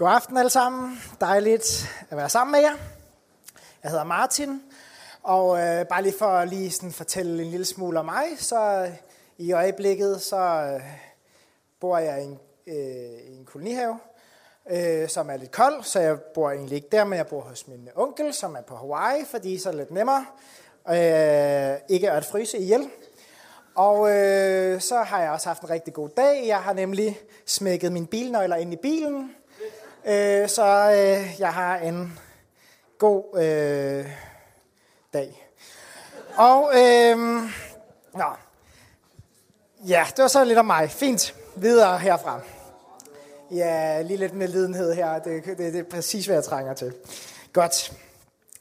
God 0.00 0.08
aften 0.08 0.36
alle 0.36 0.50
sammen. 0.50 1.00
Dejligt 1.20 1.88
at 2.10 2.16
være 2.16 2.28
sammen 2.28 2.52
med 2.52 2.60
jer. 2.60 2.76
Jeg 3.82 3.90
hedder 3.90 4.04
Martin, 4.04 4.62
og 5.22 5.58
øh, 5.58 5.86
bare 5.86 6.02
lige 6.02 6.14
for 6.18 6.26
at 6.26 6.48
lige 6.48 6.70
sådan 6.70 6.92
fortælle 6.92 7.42
en 7.42 7.50
lille 7.50 7.66
smule 7.66 7.98
om 7.98 8.04
mig, 8.04 8.24
så 8.38 8.82
øh, 8.82 8.88
i 9.38 9.52
øjeblikket 9.52 10.20
så 10.20 10.36
øh, 10.36 10.80
bor 11.80 11.98
jeg 11.98 12.22
i 12.22 12.24
en, 12.24 12.38
øh, 12.66 13.34
i 13.34 13.36
en 13.36 13.44
kolonihave, 13.44 13.98
øh, 14.70 15.08
som 15.08 15.30
er 15.30 15.36
lidt 15.36 15.50
kold, 15.50 15.82
så 15.82 16.00
jeg 16.00 16.20
bor 16.20 16.50
egentlig 16.50 16.76
ikke 16.76 16.88
der, 16.92 17.04
men 17.04 17.16
jeg 17.16 17.26
bor 17.26 17.40
hos 17.40 17.68
min 17.68 17.88
onkel, 17.94 18.34
som 18.34 18.54
er 18.54 18.62
på 18.62 18.76
Hawaii, 18.76 19.24
fordi 19.24 19.58
så 19.58 19.68
er 19.68 19.72
det 19.72 19.78
lidt 19.78 19.90
nemmere 19.90 20.26
øh, 20.88 21.78
ikke 21.88 22.10
at 22.10 22.24
fryse 22.24 22.58
ihjel. 22.58 22.90
Og 23.74 24.10
øh, 24.10 24.80
så 24.80 25.02
har 25.02 25.22
jeg 25.22 25.30
også 25.30 25.48
haft 25.48 25.62
en 25.62 25.70
rigtig 25.70 25.94
god 25.94 26.08
dag. 26.08 26.46
Jeg 26.46 26.58
har 26.58 26.72
nemlig 26.72 27.20
smækket 27.46 27.92
mine 27.92 28.06
bilnøgler 28.06 28.56
ind 28.56 28.72
i 28.72 28.76
bilen, 28.76 29.34
øh, 30.06 30.48
så 30.48 30.90
øh, 30.90 31.40
jeg 31.40 31.52
har 31.52 31.76
en 31.76 32.18
god 32.98 33.24
øh, 33.38 34.06
dag. 35.12 35.46
Og 36.36 36.72
øh, 36.74 37.18
nå. 38.14 38.24
ja, 39.86 40.06
det 40.16 40.22
var 40.22 40.28
så 40.28 40.44
lidt 40.44 40.58
om 40.58 40.66
mig. 40.66 40.90
Fint. 40.90 41.34
Videre 41.56 41.98
herfra. 41.98 42.40
Ja, 43.50 44.02
lige 44.02 44.16
lidt 44.16 44.34
med 44.34 44.48
lidenhed 44.48 44.94
her. 44.94 45.18
Det, 45.18 45.44
det, 45.44 45.58
det 45.58 45.76
er 45.76 45.90
præcis, 45.90 46.26
hvad 46.26 46.36
jeg 46.36 46.44
trænger 46.44 46.74
til. 46.74 46.94
Godt. 47.52 47.92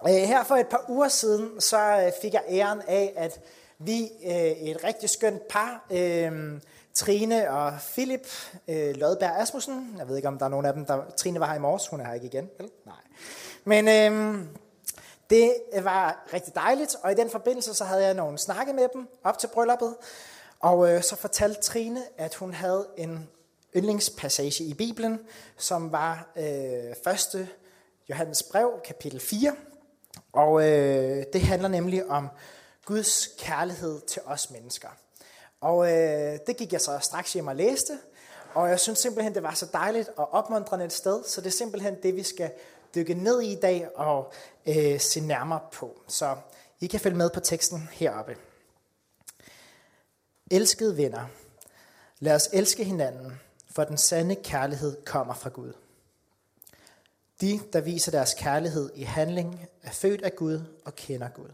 Øh, 0.07 0.13
her 0.13 0.43
for 0.43 0.55
et 0.55 0.67
par 0.67 0.85
uger 0.87 1.07
siden, 1.07 1.61
så 1.61 1.79
øh, 1.79 2.11
fik 2.21 2.33
jeg 2.33 2.43
æren 2.49 2.81
af, 2.87 3.13
at 3.15 3.39
vi, 3.77 4.09
øh, 4.25 4.31
et 4.33 4.83
rigtig 4.83 5.09
skønt 5.09 5.47
par, 5.47 5.85
øh, 5.91 6.59
Trine 6.93 7.51
og 7.51 7.73
Philip 7.93 8.27
øh, 8.67 8.95
Lodberg 8.95 9.41
Asmussen, 9.41 9.95
jeg 9.97 10.07
ved 10.07 10.15
ikke, 10.15 10.27
om 10.27 10.37
der 10.37 10.45
er 10.45 10.49
nogen 10.49 10.65
af 10.65 10.73
dem, 10.73 10.85
der, 10.85 11.09
Trine 11.17 11.39
var 11.39 11.47
her 11.47 11.55
i 11.55 11.59
morges, 11.59 11.87
hun 11.87 11.99
er 11.99 12.05
her 12.05 12.13
ikke 12.13 12.25
igen, 12.25 12.49
vel? 12.57 12.69
Nej. 12.85 12.95
Men 13.63 13.87
øh, 13.87 14.39
det 15.29 15.53
var 15.83 16.25
rigtig 16.33 16.55
dejligt, 16.55 16.95
og 17.03 17.11
i 17.11 17.15
den 17.15 17.29
forbindelse 17.29 17.73
så 17.73 17.83
havde 17.83 18.05
jeg 18.05 18.13
nogle 18.13 18.37
snakke 18.37 18.73
med 18.73 18.87
dem 18.93 19.07
op 19.23 19.37
til 19.37 19.47
brylluppet, 19.47 19.95
og 20.59 20.91
øh, 20.91 21.03
så 21.03 21.15
fortalte 21.15 21.61
Trine, 21.61 22.03
at 22.17 22.35
hun 22.35 22.53
havde 22.53 22.87
en 22.97 23.29
yndlingspassage 23.75 24.63
i 24.63 24.73
Bibelen, 24.73 25.19
som 25.57 25.91
var 25.91 26.27
øh, 26.35 27.13
1. 27.13 27.47
Johannes 28.09 28.43
brev, 28.43 28.81
kapitel 28.85 29.19
4, 29.19 29.55
og 30.33 30.69
øh, 30.69 31.23
det 31.33 31.41
handler 31.41 31.67
nemlig 31.67 32.05
om 32.09 32.27
Guds 32.85 33.29
kærlighed 33.39 34.01
til 34.01 34.21
os 34.25 34.51
mennesker. 34.51 34.89
Og 35.61 35.91
øh, 35.91 36.39
det 36.47 36.57
gik 36.57 36.73
jeg 36.73 36.81
så 36.81 36.99
straks 37.01 37.33
hjem 37.33 37.47
og 37.47 37.55
læste, 37.55 37.99
og 38.53 38.69
jeg 38.69 38.79
synes 38.79 38.99
simpelthen, 38.99 39.35
det 39.35 39.43
var 39.43 39.53
så 39.53 39.65
dejligt 39.73 40.09
og 40.15 40.33
opmuntrende 40.33 40.85
et 40.85 40.93
sted, 40.93 41.23
så 41.23 41.41
det 41.41 41.47
er 41.47 41.51
simpelthen 41.51 41.95
det, 42.03 42.15
vi 42.15 42.23
skal 42.23 42.51
dykke 42.95 43.13
ned 43.13 43.41
i 43.41 43.51
i 43.51 43.59
dag 43.59 43.89
og 43.95 44.33
øh, 44.67 44.99
se 44.99 45.19
nærmere 45.19 45.59
på. 45.71 46.01
Så 46.07 46.35
I 46.79 46.87
kan 46.87 46.99
følge 46.99 47.17
med 47.17 47.29
på 47.29 47.39
teksten 47.39 47.89
heroppe. 47.91 48.37
Elskede 50.51 50.97
venner, 50.97 51.25
lad 52.19 52.35
os 52.35 52.49
elske 52.53 52.83
hinanden, 52.83 53.39
for 53.71 53.83
den 53.83 53.97
sande 53.97 54.35
kærlighed 54.35 55.05
kommer 55.05 55.33
fra 55.33 55.49
Gud. 55.49 55.73
De, 57.41 57.59
der 57.73 57.81
viser 57.81 58.11
deres 58.11 58.33
kærlighed 58.33 58.89
i 58.95 59.03
handling, 59.03 59.67
er 59.83 59.91
født 59.91 60.21
af 60.21 60.35
Gud 60.35 60.61
og 60.85 60.95
kender 60.95 61.29
Gud. 61.29 61.49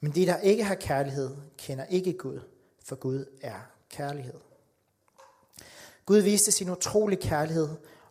Men 0.00 0.14
de, 0.14 0.26
der 0.26 0.36
ikke 0.38 0.64
har 0.64 0.74
kærlighed, 0.74 1.36
kender 1.56 1.84
ikke 1.84 2.12
Gud, 2.12 2.40
for 2.88 2.96
Gud 2.96 3.24
er 3.40 3.60
kærlighed. 3.90 4.40
Gud 6.06 6.18
viste 6.18 6.52
sin 6.52 6.70
utrolige 6.70 7.22
kærlighed 7.22 7.68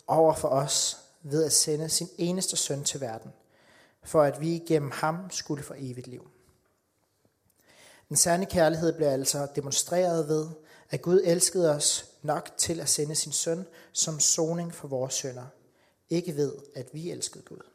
over 0.08 0.34
for 0.34 0.48
os 0.48 0.98
ved 1.24 1.44
at 1.44 1.54
sende 1.54 1.90
sin 1.90 2.08
eneste 2.18 2.58
søn 2.58 2.84
til 2.84 3.02
verden, 3.02 3.32
for 4.04 4.24
at 4.24 4.42
vi 4.42 4.64
gennem 4.68 4.92
ham 4.92 5.32
skulle 5.32 5.64
få 5.64 5.74
evigt 5.78 6.08
liv. 6.08 6.28
Den 8.10 8.18
sande 8.18 8.46
kærlighed 8.46 8.94
blev 8.94 9.08
altså 9.08 9.48
demonstreret 9.56 10.28
ved, 10.28 10.48
at 10.90 11.02
Gud 11.02 11.22
elskede 11.24 11.72
os 11.72 12.06
nok 12.22 12.50
til 12.58 12.80
at 12.80 12.90
sende 12.90 13.16
sin 13.16 13.32
søn 13.32 13.66
som 13.94 14.20
soning 14.20 14.74
for 14.74 14.88
vores 14.88 15.14
sønder, 15.14 15.46
ikke 16.10 16.36
ved, 16.36 16.54
at 16.76 16.94
vi 16.94 17.12
elskede 17.12 17.44
Gud. 17.44 17.66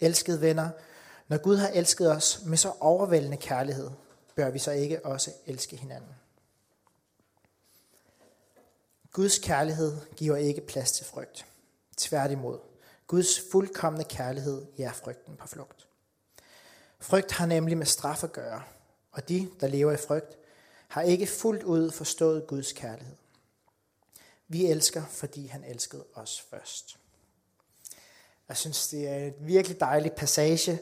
Elskede 0.00 0.40
venner, 0.40 0.70
når 1.28 1.38
Gud 1.38 1.56
har 1.56 1.68
elsket 1.68 2.10
os 2.10 2.40
med 2.44 2.56
så 2.56 2.72
overvældende 2.80 3.36
kærlighed, 3.36 3.90
bør 4.36 4.50
vi 4.50 4.58
så 4.58 4.70
ikke 4.70 5.06
også 5.06 5.32
elske 5.46 5.76
hinanden. 5.76 6.14
Guds 9.12 9.38
kærlighed 9.38 10.00
giver 10.16 10.36
ikke 10.36 10.60
plads 10.60 10.92
til 10.92 11.06
frygt. 11.06 11.46
Tværtimod, 11.96 12.58
Guds 13.06 13.40
fuldkommende 13.52 14.04
kærlighed 14.04 14.66
er 14.78 14.92
frygten 14.92 15.36
på 15.36 15.46
flugt. 15.46 15.88
Frygt 17.00 17.32
har 17.32 17.46
nemlig 17.46 17.78
med 17.78 17.86
straf 17.86 18.24
at 18.24 18.32
gøre, 18.32 18.62
og 19.12 19.28
de, 19.28 19.50
der 19.60 19.66
lever 19.66 19.92
i 19.92 19.96
frygt, 19.96 20.36
har 20.88 21.02
ikke 21.02 21.26
fuldt 21.26 21.62
ud 21.62 21.90
forstået 21.90 22.46
Guds 22.46 22.72
kærlighed. 22.72 23.16
Vi 24.48 24.66
elsker, 24.66 25.04
fordi 25.06 25.46
han 25.46 25.64
elskede 25.64 26.04
os 26.14 26.40
først. 26.50 26.98
Jeg 28.48 28.56
synes, 28.56 28.88
det 28.88 29.08
er 29.08 29.16
en 29.16 29.34
virkelig 29.38 29.80
dejlig 29.80 30.12
passage, 30.12 30.78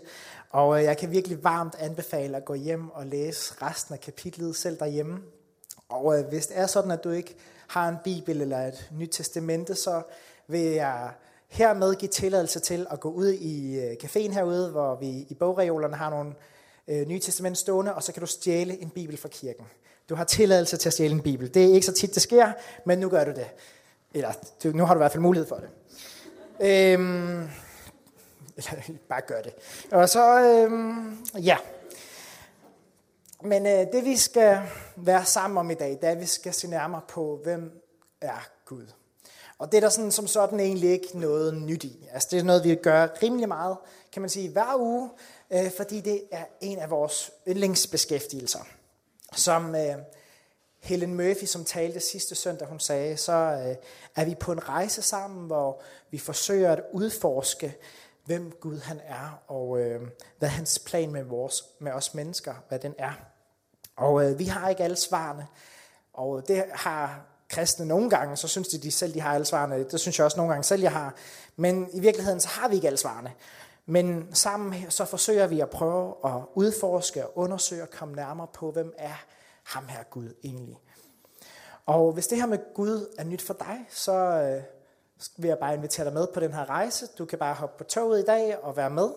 og 0.52 0.78
øh, 0.78 0.84
jeg 0.84 0.96
kan 0.96 1.10
virkelig 1.10 1.44
varmt 1.44 1.74
anbefale 1.78 2.36
at 2.36 2.44
gå 2.44 2.54
hjem 2.54 2.90
og 2.90 3.06
læse 3.06 3.54
resten 3.62 3.94
af 3.94 4.00
kapitlet 4.00 4.56
selv 4.56 4.78
derhjemme. 4.78 5.18
Og 5.88 6.18
øh, 6.18 6.26
hvis 6.26 6.46
det 6.46 6.58
er 6.58 6.66
sådan, 6.66 6.90
at 6.90 7.04
du 7.04 7.10
ikke 7.10 7.36
har 7.68 7.88
en 7.88 7.96
bibel 8.04 8.40
eller 8.40 8.58
et 8.58 8.90
nyt 8.98 9.08
testamente, 9.12 9.74
så 9.74 10.02
vil 10.46 10.60
jeg 10.60 11.10
hermed 11.48 11.94
give 11.94 12.08
tilladelse 12.08 12.60
til 12.60 12.86
at 12.90 13.00
gå 13.00 13.10
ud 13.10 13.28
i 13.28 13.80
øh, 13.80 13.96
caféen 14.04 14.32
herude, 14.32 14.70
hvor 14.70 14.94
vi 14.94 15.26
i 15.28 15.34
bogreolerne 15.34 15.96
har 15.96 16.10
nogle 16.10 16.34
nye 17.06 17.20
testament 17.20 17.58
stående, 17.58 17.94
og 17.94 18.02
så 18.02 18.12
kan 18.12 18.20
du 18.20 18.26
stjæle 18.26 18.82
en 18.82 18.90
bibel 18.90 19.16
fra 19.16 19.28
kirken. 19.28 19.64
Du 20.08 20.14
har 20.14 20.24
tilladelse 20.24 20.76
til 20.76 20.88
at 20.88 20.92
stjæle 20.92 21.14
en 21.14 21.22
bibel. 21.22 21.54
Det 21.54 21.64
er 21.64 21.74
ikke 21.74 21.86
så 21.86 21.92
tit, 21.92 22.14
det 22.14 22.22
sker, 22.22 22.52
men 22.86 22.98
nu 22.98 23.08
gør 23.08 23.24
du 23.24 23.30
det. 23.30 23.46
Eller 24.14 24.32
nu 24.72 24.84
har 24.84 24.94
du 24.94 24.98
i 24.98 25.02
hvert 25.02 25.12
fald 25.12 25.22
mulighed 25.22 25.48
for 25.48 25.56
det. 25.56 25.68
Øhm, 26.60 27.48
bare 29.08 29.20
gør 29.20 29.42
det. 29.42 29.54
Og 29.90 30.08
så, 30.08 30.40
øh, 30.40 30.72
ja. 31.46 31.56
Men 33.44 33.66
øh, 33.66 33.86
det 33.92 34.04
vi 34.04 34.16
skal 34.16 34.62
være 34.96 35.24
sammen 35.24 35.58
om 35.58 35.70
i 35.70 35.74
dag, 35.74 35.90
det 35.90 36.04
er, 36.04 36.10
at 36.10 36.20
vi 36.20 36.26
skal 36.26 36.54
se 36.54 36.68
nærmere 36.68 37.00
på, 37.08 37.40
hvem 37.44 37.82
er 38.20 38.48
Gud. 38.64 38.86
Og 39.58 39.72
det 39.72 39.76
er 39.76 39.80
der 39.80 39.88
sådan, 39.88 40.12
som 40.12 40.26
sådan 40.26 40.60
egentlig 40.60 40.90
ikke 40.90 41.18
noget 41.18 41.54
nyt 41.54 41.84
i. 41.84 42.08
Altså 42.12 42.28
det 42.30 42.38
er 42.38 42.42
noget, 42.42 42.64
vi 42.64 42.74
gør 42.74 43.08
rimelig 43.22 43.48
meget, 43.48 43.76
kan 44.12 44.22
man 44.22 44.28
sige, 44.28 44.48
hver 44.48 44.76
uge, 44.78 45.10
øh, 45.50 45.70
fordi 45.76 46.00
det 46.00 46.22
er 46.30 46.44
en 46.60 46.78
af 46.78 46.90
vores 46.90 47.30
yndlingsbeskæftigelser. 47.48 48.66
Som 49.32 49.74
øh, 49.74 49.94
Helen 50.82 51.14
Murphy, 51.14 51.44
som 51.44 51.64
talte 51.64 52.00
sidste 52.00 52.34
søndag, 52.34 52.68
hun 52.68 52.80
sagde, 52.80 53.16
så 53.16 53.32
øh, 53.32 53.76
er 54.16 54.24
vi 54.24 54.34
på 54.34 54.52
en 54.52 54.68
rejse 54.68 55.02
sammen, 55.02 55.46
hvor 55.46 55.82
vi 56.10 56.18
forsøger 56.18 56.72
at 56.72 56.82
udforske, 56.92 57.76
hvem 58.24 58.52
Gud 58.60 58.78
han 58.78 59.00
er, 59.04 59.42
og 59.48 59.80
øh, 59.80 60.00
hvad 60.38 60.48
hans 60.48 60.78
plan 60.78 61.12
med, 61.12 61.22
vores, 61.22 61.64
med 61.78 61.92
os 61.92 62.14
mennesker, 62.14 62.54
hvad 62.68 62.78
den 62.78 62.94
er. 62.98 63.12
Og 63.96 64.24
øh, 64.24 64.38
vi 64.38 64.44
har 64.44 64.68
ikke 64.68 64.84
alle 64.84 64.96
svarene, 64.96 65.46
og 66.12 66.48
det 66.48 66.64
har 66.72 67.26
kristne 67.48 67.86
nogle 67.86 68.10
gange, 68.10 68.36
så 68.36 68.48
synes 68.48 68.68
de, 68.68 68.78
de 68.78 68.90
selv 68.90 69.14
de 69.14 69.20
har 69.20 69.34
alle 69.34 69.44
svarene. 69.44 69.84
Det 69.84 70.00
synes 70.00 70.18
jeg 70.18 70.24
også 70.24 70.36
nogle 70.36 70.52
gange 70.52 70.64
selv, 70.64 70.82
jeg 70.82 70.92
har. 70.92 71.14
Men 71.56 71.88
i 71.92 72.00
virkeligheden, 72.00 72.40
så 72.40 72.48
har 72.48 72.68
vi 72.68 72.74
ikke 72.74 72.86
alle 72.86 72.98
svarene. 72.98 73.32
Men 73.86 74.34
sammen 74.34 74.84
så 74.88 75.04
forsøger 75.04 75.46
vi 75.46 75.60
at 75.60 75.70
prøve 75.70 76.14
at 76.24 76.40
udforske 76.54 77.26
og 77.26 77.38
undersøge 77.38 77.82
og 77.82 77.90
komme 77.90 78.14
nærmere 78.14 78.46
på, 78.54 78.70
hvem 78.70 78.92
er 78.98 79.24
ham 79.62 79.88
her 79.88 80.02
Gud 80.02 80.34
egentlig. 80.44 80.78
Og 81.86 82.12
hvis 82.12 82.26
det 82.26 82.38
her 82.38 82.46
med 82.46 82.58
Gud 82.74 83.14
er 83.18 83.24
nyt 83.24 83.42
for 83.42 83.54
dig, 83.54 83.86
så 83.90 84.12
øh, 84.12 84.62
vil 85.36 85.48
jeg 85.48 85.58
bare 85.58 85.74
invitere 85.74 86.06
dig 86.06 86.12
med 86.14 86.26
på 86.34 86.40
den 86.40 86.52
her 86.52 86.70
rejse. 86.70 87.06
Du 87.18 87.24
kan 87.24 87.38
bare 87.38 87.54
hoppe 87.54 87.78
på 87.78 87.84
toget 87.84 88.22
i 88.22 88.24
dag 88.24 88.58
og 88.58 88.76
være 88.76 88.90
med, 88.90 89.08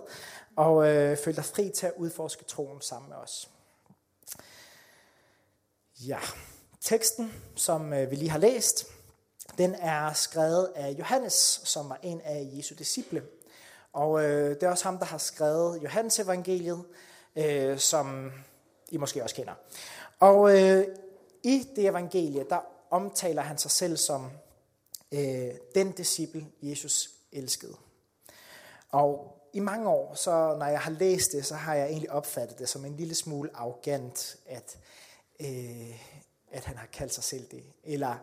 og 0.56 0.88
øh, 0.88 1.18
føle 1.18 1.36
dig 1.36 1.46
fri 1.46 1.70
til 1.70 1.86
at 1.86 1.94
udforske 1.98 2.44
troen 2.44 2.82
sammen 2.82 3.10
med 3.10 3.18
os. 3.18 3.50
Ja, 6.08 6.20
teksten, 6.82 7.34
som 7.56 7.94
øh, 7.94 8.12
vi 8.12 8.16
lige 8.16 8.30
har 8.30 8.40
læst, 8.40 8.86
den 9.58 9.76
er 9.76 10.14
skrevet 10.14 10.72
af 10.76 10.90
Johannes, 10.90 11.62
som 11.64 11.90
var 11.90 12.00
en 12.04 12.22
af 12.22 12.50
Jesu 12.54 12.76
disciple. 12.78 13.24
Og 13.94 14.24
øh, 14.24 14.50
det 14.50 14.64
er 14.64 14.70
også 14.70 14.84
ham, 14.84 14.98
der 14.98 15.06
har 15.06 15.18
skrevet 15.18 15.84
Johannes 15.84 16.20
evangeliet, 16.20 16.84
øh, 17.36 17.78
som 17.78 18.32
I 18.90 18.98
måske 18.98 19.24
også 19.24 19.36
kender. 19.36 19.54
Og 20.20 20.62
øh, 20.62 20.88
i 21.44 21.68
det 21.76 21.88
evangelie, 21.88 22.46
der 22.50 22.60
omtaler 22.90 23.42
han 23.42 23.58
sig 23.58 23.72
selv 23.72 23.98
som 23.98 24.32
øh, 25.12 25.52
den 25.76 25.92
disciple, 25.92 26.48
Jesus 26.62 27.10
elskede. 27.32 27.76
Og 28.90 29.36
i 29.54 29.60
mange 29.60 29.90
år, 29.90 30.16
så 30.16 30.56
når 30.60 30.66
jeg 30.66 30.80
har 30.80 30.92
læst 30.92 31.32
det, 31.32 31.46
så 31.46 31.56
har 31.56 31.76
jeg 31.76 31.88
egentlig 31.88 32.12
opfattet 32.12 32.60
det 32.60 32.70
som 32.70 32.86
en 32.86 32.98
lille 32.98 33.16
smule 33.16 33.50
arrogant, 33.54 34.38
at, 34.46 34.78
øh, 35.40 36.00
at 36.52 36.66
han 36.66 36.78
har 36.78 36.88
kaldt 36.88 37.14
sig 37.14 37.24
selv 37.24 37.48
det. 37.52 37.64
Eller 37.84 38.16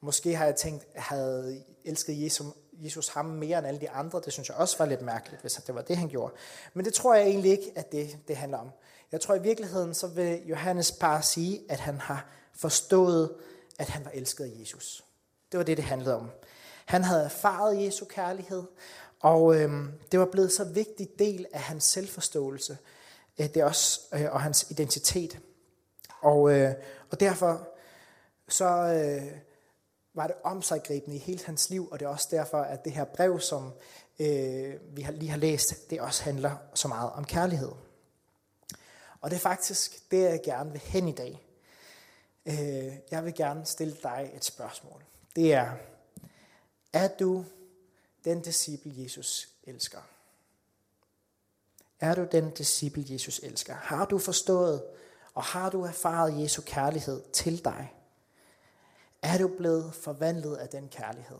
måske 0.00 0.36
har 0.36 0.44
jeg 0.44 0.56
tænkt, 0.56 0.86
at 0.94 1.02
havde 1.02 1.64
elsket 1.84 2.22
Jesus, 2.22 2.46
Jesus 2.72 3.08
ham 3.08 3.24
mere 3.24 3.58
end 3.58 3.66
alle 3.66 3.80
de 3.80 3.90
andre. 3.90 4.20
Det 4.24 4.32
synes 4.32 4.48
jeg 4.48 4.56
også 4.56 4.78
var 4.78 4.86
lidt 4.86 5.02
mærkeligt, 5.02 5.40
hvis 5.40 5.54
det 5.54 5.74
var 5.74 5.82
det, 5.82 5.96
han 5.96 6.08
gjorde. 6.08 6.34
Men 6.74 6.84
det 6.84 6.94
tror 6.94 7.14
jeg 7.14 7.26
egentlig 7.26 7.50
ikke, 7.50 7.72
at 7.76 7.92
det, 7.92 8.18
det 8.28 8.36
handler 8.36 8.58
om. 8.58 8.70
Jeg 9.12 9.20
tror 9.20 9.34
i 9.34 9.42
virkeligheden, 9.42 9.94
så 9.94 10.06
vil 10.06 10.42
Johannes 10.46 10.92
bare 10.92 11.22
sige, 11.22 11.60
at 11.68 11.80
han 11.80 12.00
har 12.00 12.26
forstået, 12.54 13.34
at 13.78 13.88
han 13.88 14.04
var 14.04 14.10
elsket 14.10 14.44
af 14.44 14.60
Jesus. 14.60 15.04
Det 15.52 15.58
var 15.58 15.64
det, 15.64 15.76
det 15.76 15.84
handlede 15.84 16.16
om. 16.16 16.30
Han 16.86 17.04
havde 17.04 17.24
erfaret 17.24 17.84
Jesu 17.84 18.04
kærlighed, 18.04 18.62
og 19.20 19.56
øh, 19.56 19.84
det 20.12 20.20
var 20.20 20.26
blevet 20.26 20.52
så 20.52 20.64
vigtig 20.64 21.08
del 21.18 21.46
af 21.52 21.60
hans 21.60 21.84
selvforståelse 21.84 22.78
øh, 23.38 23.54
det 23.54 23.64
også, 23.64 24.00
øh, 24.14 24.32
og 24.32 24.40
hans 24.40 24.66
identitet. 24.70 25.38
Og, 26.20 26.52
øh, 26.52 26.74
og 27.10 27.20
derfor 27.20 27.68
så 28.48 28.66
øh, 28.66 29.38
var 30.14 30.26
det 30.26 30.36
omsaggribende 30.44 31.16
i 31.16 31.20
hele 31.20 31.40
hans 31.46 31.70
liv, 31.70 31.88
og 31.90 32.00
det 32.00 32.06
er 32.06 32.10
også 32.10 32.28
derfor, 32.30 32.58
at 32.58 32.84
det 32.84 32.92
her 32.92 33.04
brev, 33.04 33.40
som 33.40 33.72
øh, 34.18 34.74
vi 34.96 35.02
har, 35.02 35.12
lige 35.12 35.30
har 35.30 35.38
læst, 35.38 35.90
det 35.90 36.00
også 36.00 36.22
handler 36.22 36.56
så 36.74 36.88
meget 36.88 37.10
om 37.10 37.24
kærlighed. 37.24 37.72
Og 39.20 39.30
det 39.30 39.36
er 39.36 39.40
faktisk 39.40 40.10
det, 40.10 40.22
jeg 40.22 40.40
gerne 40.44 40.72
vil 40.72 40.80
hen 40.80 41.08
i 41.08 41.12
dag. 41.12 41.46
Øh, 42.46 42.92
jeg 43.10 43.24
vil 43.24 43.34
gerne 43.34 43.66
stille 43.66 43.96
dig 44.02 44.30
et 44.34 44.44
spørgsmål. 44.44 45.04
Det 45.36 45.52
er, 45.52 45.76
er 46.92 47.08
du 47.08 47.44
den 48.24 48.42
disciple, 48.42 48.92
Jesus 48.96 49.48
elsker? 49.64 50.00
Er 52.00 52.14
du 52.14 52.26
den 52.32 52.50
disciple, 52.50 53.04
Jesus 53.08 53.38
elsker? 53.38 53.74
Har 53.74 54.04
du 54.04 54.18
forstået, 54.18 54.82
og 55.34 55.42
har 55.42 55.70
du 55.70 55.82
erfaret 55.82 56.42
Jesu 56.42 56.62
kærlighed 56.66 57.22
til 57.32 57.64
dig? 57.64 57.94
Er 59.22 59.38
du 59.38 59.48
blevet 59.48 59.94
forvandlet 59.94 60.56
af 60.56 60.68
den 60.68 60.88
kærlighed? 60.88 61.38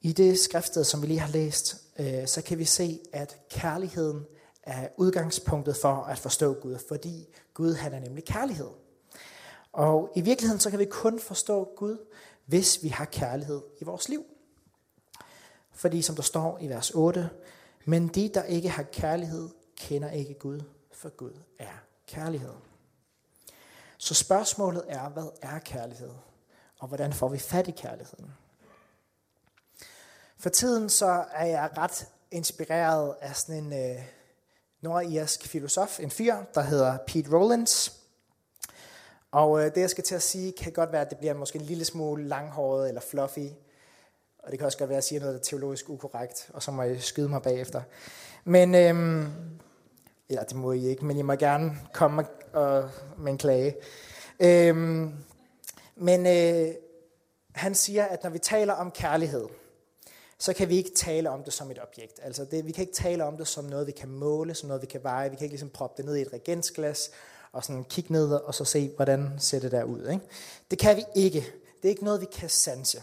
I 0.00 0.12
det 0.12 0.38
skriftsted, 0.38 0.84
som 0.84 1.02
vi 1.02 1.06
lige 1.06 1.20
har 1.20 1.32
læst, 1.32 1.76
øh, 1.98 2.26
så 2.26 2.42
kan 2.42 2.58
vi 2.58 2.64
se, 2.64 3.00
at 3.12 3.36
kærligheden 3.50 4.26
er 4.62 4.88
udgangspunktet 4.96 5.76
for 5.76 5.94
at 5.94 6.18
forstå 6.18 6.54
Gud, 6.54 6.78
fordi 6.88 7.34
Gud 7.54 7.74
han 7.74 7.94
er 7.94 8.00
nemlig 8.00 8.24
kærlighed. 8.24 8.70
Og 9.72 10.12
i 10.16 10.20
virkeligheden 10.20 10.60
så 10.60 10.70
kan 10.70 10.78
vi 10.78 10.84
kun 10.84 11.20
forstå 11.20 11.72
Gud, 11.76 11.98
hvis 12.46 12.82
vi 12.82 12.88
har 12.88 13.04
kærlighed 13.04 13.62
i 13.80 13.84
vores 13.84 14.08
liv. 14.08 14.24
Fordi 15.70 16.02
som 16.02 16.14
der 16.14 16.22
står 16.22 16.58
i 16.58 16.68
vers 16.68 16.90
8, 16.90 17.30
men 17.84 18.08
de, 18.08 18.28
der 18.28 18.42
ikke 18.42 18.68
har 18.68 18.82
kærlighed, 18.82 19.48
kender 19.76 20.10
ikke 20.10 20.34
Gud, 20.34 20.60
for 20.92 21.08
Gud 21.08 21.32
er 21.58 21.82
kærlighed. 22.06 22.54
Så 23.98 24.14
spørgsmålet 24.14 24.84
er, 24.88 25.08
hvad 25.08 25.28
er 25.42 25.58
kærlighed? 25.58 26.10
Og 26.78 26.88
hvordan 26.88 27.12
får 27.12 27.28
vi 27.28 27.38
fat 27.38 27.68
i 27.68 27.70
kærligheden? 27.70 28.32
For 30.36 30.48
tiden 30.48 30.90
så 30.90 31.24
er 31.32 31.46
jeg 31.46 31.70
ret 31.78 32.08
inspireret 32.30 33.14
af 33.20 33.36
sådan 33.36 33.64
en 33.64 33.72
øh, 33.72 34.04
nordirsk 34.80 35.46
filosof, 35.46 36.00
en 36.00 36.10
fyr, 36.10 36.36
der 36.54 36.62
hedder 36.62 36.98
Pete 37.06 37.36
Rollins. 37.36 38.01
Og 39.32 39.60
øh, 39.60 39.74
det 39.74 39.80
jeg 39.80 39.90
skal 39.90 40.04
til 40.04 40.14
at 40.14 40.22
sige, 40.22 40.52
kan 40.52 40.72
godt 40.72 40.92
være, 40.92 41.00
at 41.00 41.10
det 41.10 41.18
bliver 41.18 41.34
måske 41.34 41.58
en 41.58 41.64
lille 41.64 41.84
smule 41.84 42.28
langhåret 42.28 42.88
eller 42.88 43.00
fluffy. 43.00 43.48
Og 44.38 44.50
det 44.50 44.58
kan 44.58 44.66
også 44.66 44.78
godt 44.78 44.88
være, 44.88 44.96
at 44.96 45.02
jeg 45.02 45.04
siger 45.04 45.20
noget, 45.20 45.34
der 45.34 45.40
er 45.40 45.44
teologisk 45.44 45.88
ukorrekt, 45.88 46.50
og 46.54 46.62
så 46.62 46.70
må 46.70 46.82
I 46.82 46.98
skyde 46.98 47.28
mig 47.28 47.42
bagefter. 47.42 47.82
Men, 48.44 48.74
øh, 48.74 49.26
eller 50.28 50.44
det 50.44 50.56
må 50.56 50.72
I 50.72 50.86
ikke, 50.86 51.04
men 51.04 51.16
I 51.16 51.22
må 51.22 51.34
gerne 51.34 51.72
komme 51.92 52.26
og, 52.52 52.90
med 53.18 53.32
en 53.32 53.38
klage. 53.38 53.76
Øh, 54.40 54.76
men 55.96 56.26
øh, 56.26 56.74
han 57.54 57.74
siger, 57.74 58.04
at 58.04 58.22
når 58.22 58.30
vi 58.30 58.38
taler 58.38 58.72
om 58.74 58.90
kærlighed, 58.90 59.48
så 60.38 60.52
kan 60.52 60.68
vi 60.68 60.76
ikke 60.76 60.94
tale 60.96 61.30
om 61.30 61.44
det 61.44 61.52
som 61.52 61.70
et 61.70 61.78
objekt. 61.82 62.20
Altså 62.22 62.44
det, 62.44 62.66
vi 62.66 62.72
kan 62.72 62.82
ikke 62.82 62.94
tale 62.94 63.24
om 63.24 63.36
det 63.36 63.48
som 63.48 63.64
noget, 63.64 63.86
vi 63.86 63.92
kan 63.92 64.08
måle, 64.08 64.54
som 64.54 64.66
noget, 64.66 64.82
vi 64.82 64.86
kan 64.86 65.04
veje. 65.04 65.30
Vi 65.30 65.36
kan 65.36 65.44
ikke 65.44 65.52
ligesom 65.52 65.70
proppe 65.70 65.96
det 65.96 66.04
ned 66.04 66.16
i 66.16 66.22
et 66.22 66.32
regensglas 66.32 67.10
og 67.52 67.64
sådan 67.64 67.84
kigge 67.84 68.12
ned 68.12 68.32
og 68.32 68.54
så 68.54 68.64
se, 68.64 68.92
hvordan 68.96 69.30
ser 69.38 69.60
det 69.60 69.72
der 69.72 69.84
ud. 69.84 70.08
Ikke? 70.08 70.26
Det 70.70 70.78
kan 70.78 70.96
vi 70.96 71.04
ikke. 71.14 71.40
Det 71.82 71.88
er 71.88 71.90
ikke 71.90 72.04
noget, 72.04 72.20
vi 72.20 72.26
kan 72.32 72.48
sanse. 72.48 73.02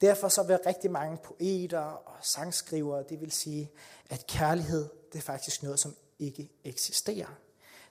Derfor 0.00 0.28
så 0.28 0.42
vil 0.42 0.58
rigtig 0.66 0.90
mange 0.90 1.18
poeter 1.24 1.78
og 1.78 2.16
sangskrivere, 2.22 3.04
det 3.08 3.20
vil 3.20 3.32
sige, 3.32 3.70
at 4.10 4.26
kærlighed, 4.26 4.88
det 5.12 5.18
er 5.18 5.22
faktisk 5.22 5.62
noget, 5.62 5.78
som 5.78 5.94
ikke 6.18 6.50
eksisterer. 6.64 7.38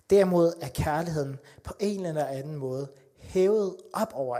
Derimod 0.10 0.54
er 0.62 0.68
kærligheden 0.68 1.40
på 1.64 1.74
en 1.80 2.06
eller 2.06 2.26
anden 2.26 2.56
måde 2.56 2.88
hævet 3.18 3.78
op 3.94 4.14
over, 4.14 4.40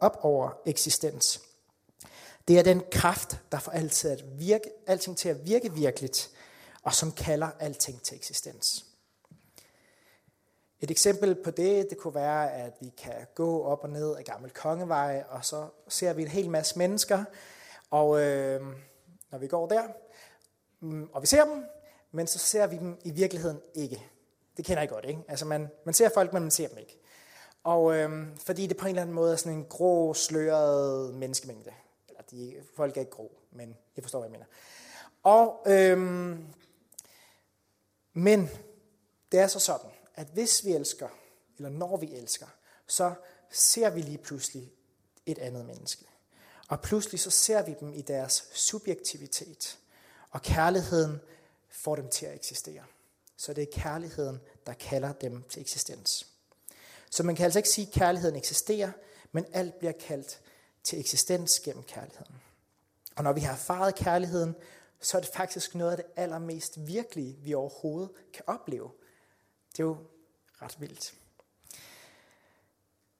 op 0.00 0.18
over 0.22 0.50
eksistens. 0.66 1.40
Det 2.48 2.58
er 2.58 2.62
den 2.62 2.82
kraft, 2.92 3.38
der 3.52 3.58
får 3.58 3.72
altid 3.72 4.10
at 4.10 4.24
virke, 4.38 4.70
alting 4.86 5.16
til 5.16 5.28
at 5.28 5.46
virke 5.46 5.72
virkeligt, 5.72 6.30
og 6.82 6.94
som 6.94 7.12
kalder 7.12 7.50
alting 7.58 8.02
til 8.02 8.16
eksistens. 8.16 8.84
Et 10.80 10.90
eksempel 10.90 11.34
på 11.34 11.50
det, 11.50 11.90
det 11.90 11.98
kunne 11.98 12.14
være, 12.14 12.52
at 12.52 12.72
vi 12.80 12.92
kan 12.96 13.26
gå 13.34 13.62
op 13.64 13.84
og 13.84 13.90
ned 13.90 14.16
af 14.16 14.24
Gammel 14.24 14.50
Kongevej, 14.50 15.24
og 15.28 15.44
så 15.44 15.66
ser 15.88 16.12
vi 16.12 16.22
en 16.22 16.28
hel 16.28 16.50
masse 16.50 16.78
mennesker, 16.78 17.24
og 17.90 18.20
øh, 18.20 18.60
når 19.30 19.38
vi 19.38 19.46
går 19.46 19.68
der, 19.68 19.82
mm, 20.80 21.08
og 21.12 21.22
vi 21.22 21.26
ser 21.26 21.44
dem, 21.44 21.64
men 22.12 22.26
så 22.26 22.38
ser 22.38 22.66
vi 22.66 22.76
dem 22.76 22.98
i 23.04 23.10
virkeligheden 23.10 23.60
ikke. 23.74 24.06
Det 24.56 24.64
kender 24.64 24.82
I 24.82 24.86
godt, 24.86 25.04
ikke? 25.04 25.20
Altså 25.28 25.46
man, 25.46 25.68
man 25.84 25.94
ser 25.94 26.08
folk, 26.14 26.32
men 26.32 26.42
man 26.42 26.50
ser 26.50 26.68
dem 26.68 26.78
ikke. 26.78 26.98
Og 27.64 27.96
øh, 27.96 28.26
fordi 28.36 28.66
det 28.66 28.76
på 28.76 28.84
en 28.84 28.88
eller 28.88 29.02
anden 29.02 29.14
måde 29.14 29.32
er 29.32 29.36
sådan 29.36 29.58
en 29.58 29.64
grå, 29.64 30.14
sløret 30.14 31.14
menneskemængde. 31.14 31.72
Eller 32.08 32.22
de, 32.30 32.54
folk 32.76 32.96
er 32.96 33.00
ikke 33.00 33.12
grå, 33.12 33.32
men 33.50 33.76
jeg 33.96 34.04
forstår, 34.04 34.18
hvad 34.18 34.30
jeg 34.30 34.32
mener. 34.32 34.46
Og, 35.22 35.62
øh, 35.66 35.98
men 38.12 38.50
det 39.32 39.40
er 39.40 39.46
så 39.46 39.58
sådan, 39.58 39.90
at 40.20 40.26
hvis 40.26 40.64
vi 40.64 40.72
elsker, 40.72 41.08
eller 41.56 41.70
når 41.70 41.96
vi 41.96 42.14
elsker, 42.14 42.46
så 42.86 43.14
ser 43.50 43.90
vi 43.90 44.00
lige 44.00 44.18
pludselig 44.18 44.72
et 45.26 45.38
andet 45.38 45.64
menneske. 45.66 46.04
Og 46.68 46.80
pludselig 46.80 47.20
så 47.20 47.30
ser 47.30 47.62
vi 47.62 47.74
dem 47.80 47.94
i 47.94 48.02
deres 48.02 48.44
subjektivitet. 48.52 49.78
Og 50.30 50.42
kærligheden 50.42 51.20
får 51.70 51.96
dem 51.96 52.08
til 52.08 52.26
at 52.26 52.34
eksistere. 52.34 52.82
Så 53.36 53.52
det 53.52 53.62
er 53.62 53.80
kærligheden, 53.80 54.40
der 54.66 54.72
kalder 54.72 55.12
dem 55.12 55.42
til 55.42 55.60
eksistens. 55.60 56.26
Så 57.10 57.22
man 57.22 57.36
kan 57.36 57.44
altså 57.44 57.58
ikke 57.58 57.68
sige, 57.68 57.86
at 57.86 57.92
kærligheden 57.92 58.36
eksisterer, 58.36 58.92
men 59.32 59.46
alt 59.52 59.78
bliver 59.78 59.92
kaldt 59.92 60.40
til 60.84 61.00
eksistens 61.00 61.60
gennem 61.60 61.82
kærligheden. 61.82 62.34
Og 63.16 63.24
når 63.24 63.32
vi 63.32 63.40
har 63.40 63.52
erfaret 63.52 63.94
kærligheden, 63.94 64.54
så 65.00 65.16
er 65.16 65.20
det 65.20 65.30
faktisk 65.34 65.74
noget 65.74 65.90
af 65.90 65.96
det 65.96 66.06
allermest 66.16 66.86
virkelige, 66.86 67.36
vi 67.36 67.54
overhovedet 67.54 68.10
kan 68.32 68.44
opleve. 68.46 68.90
Det 69.72 69.80
er 69.80 69.84
jo 69.84 69.96
ret 70.62 70.80
vildt. 70.80 71.14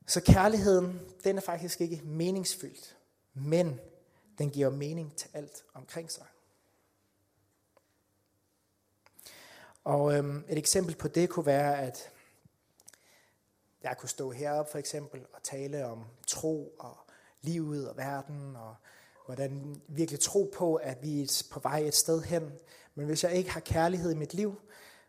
Så 0.07 0.21
kærligheden, 0.21 1.00
den 1.25 1.37
er 1.37 1.40
faktisk 1.40 1.80
ikke 1.80 2.00
meningsfyldt, 2.04 2.97
men 3.35 3.80
den 4.38 4.50
giver 4.50 4.71
mening 4.71 5.16
til 5.16 5.30
alt 5.33 5.64
omkring 5.75 6.11
sig. 6.11 6.26
Og 9.85 10.14
øhm, 10.14 10.45
et 10.49 10.59
eksempel 10.59 10.95
på 10.95 11.09
det 11.09 11.30
kunne 11.30 11.47
være, 11.47 11.78
at 11.78 12.11
jeg 13.83 13.97
kunne 13.99 14.09
stå 14.09 14.30
heroppe 14.30 14.71
for 14.71 14.78
eksempel 14.78 15.26
og 15.33 15.42
tale 15.42 15.87
om 15.87 16.04
tro 16.26 16.75
og 16.78 16.99
livet 17.40 17.88
og 17.88 17.97
verden 17.97 18.57
og 18.57 18.75
hvordan 19.26 19.83
virkelig 19.88 20.21
tro 20.21 20.50
på, 20.54 20.75
at 20.75 21.02
vi 21.02 21.23
er 21.23 21.42
på 21.50 21.61
vej 21.61 21.78
et 21.78 21.95
sted 21.95 22.23
hen. 22.23 22.52
Men 22.95 23.07
hvis 23.07 23.25
jeg 23.25 23.33
ikke 23.33 23.50
har 23.50 23.61
kærlighed 23.61 24.12
i 24.12 24.16
mit 24.16 24.35
liv, 24.35 24.61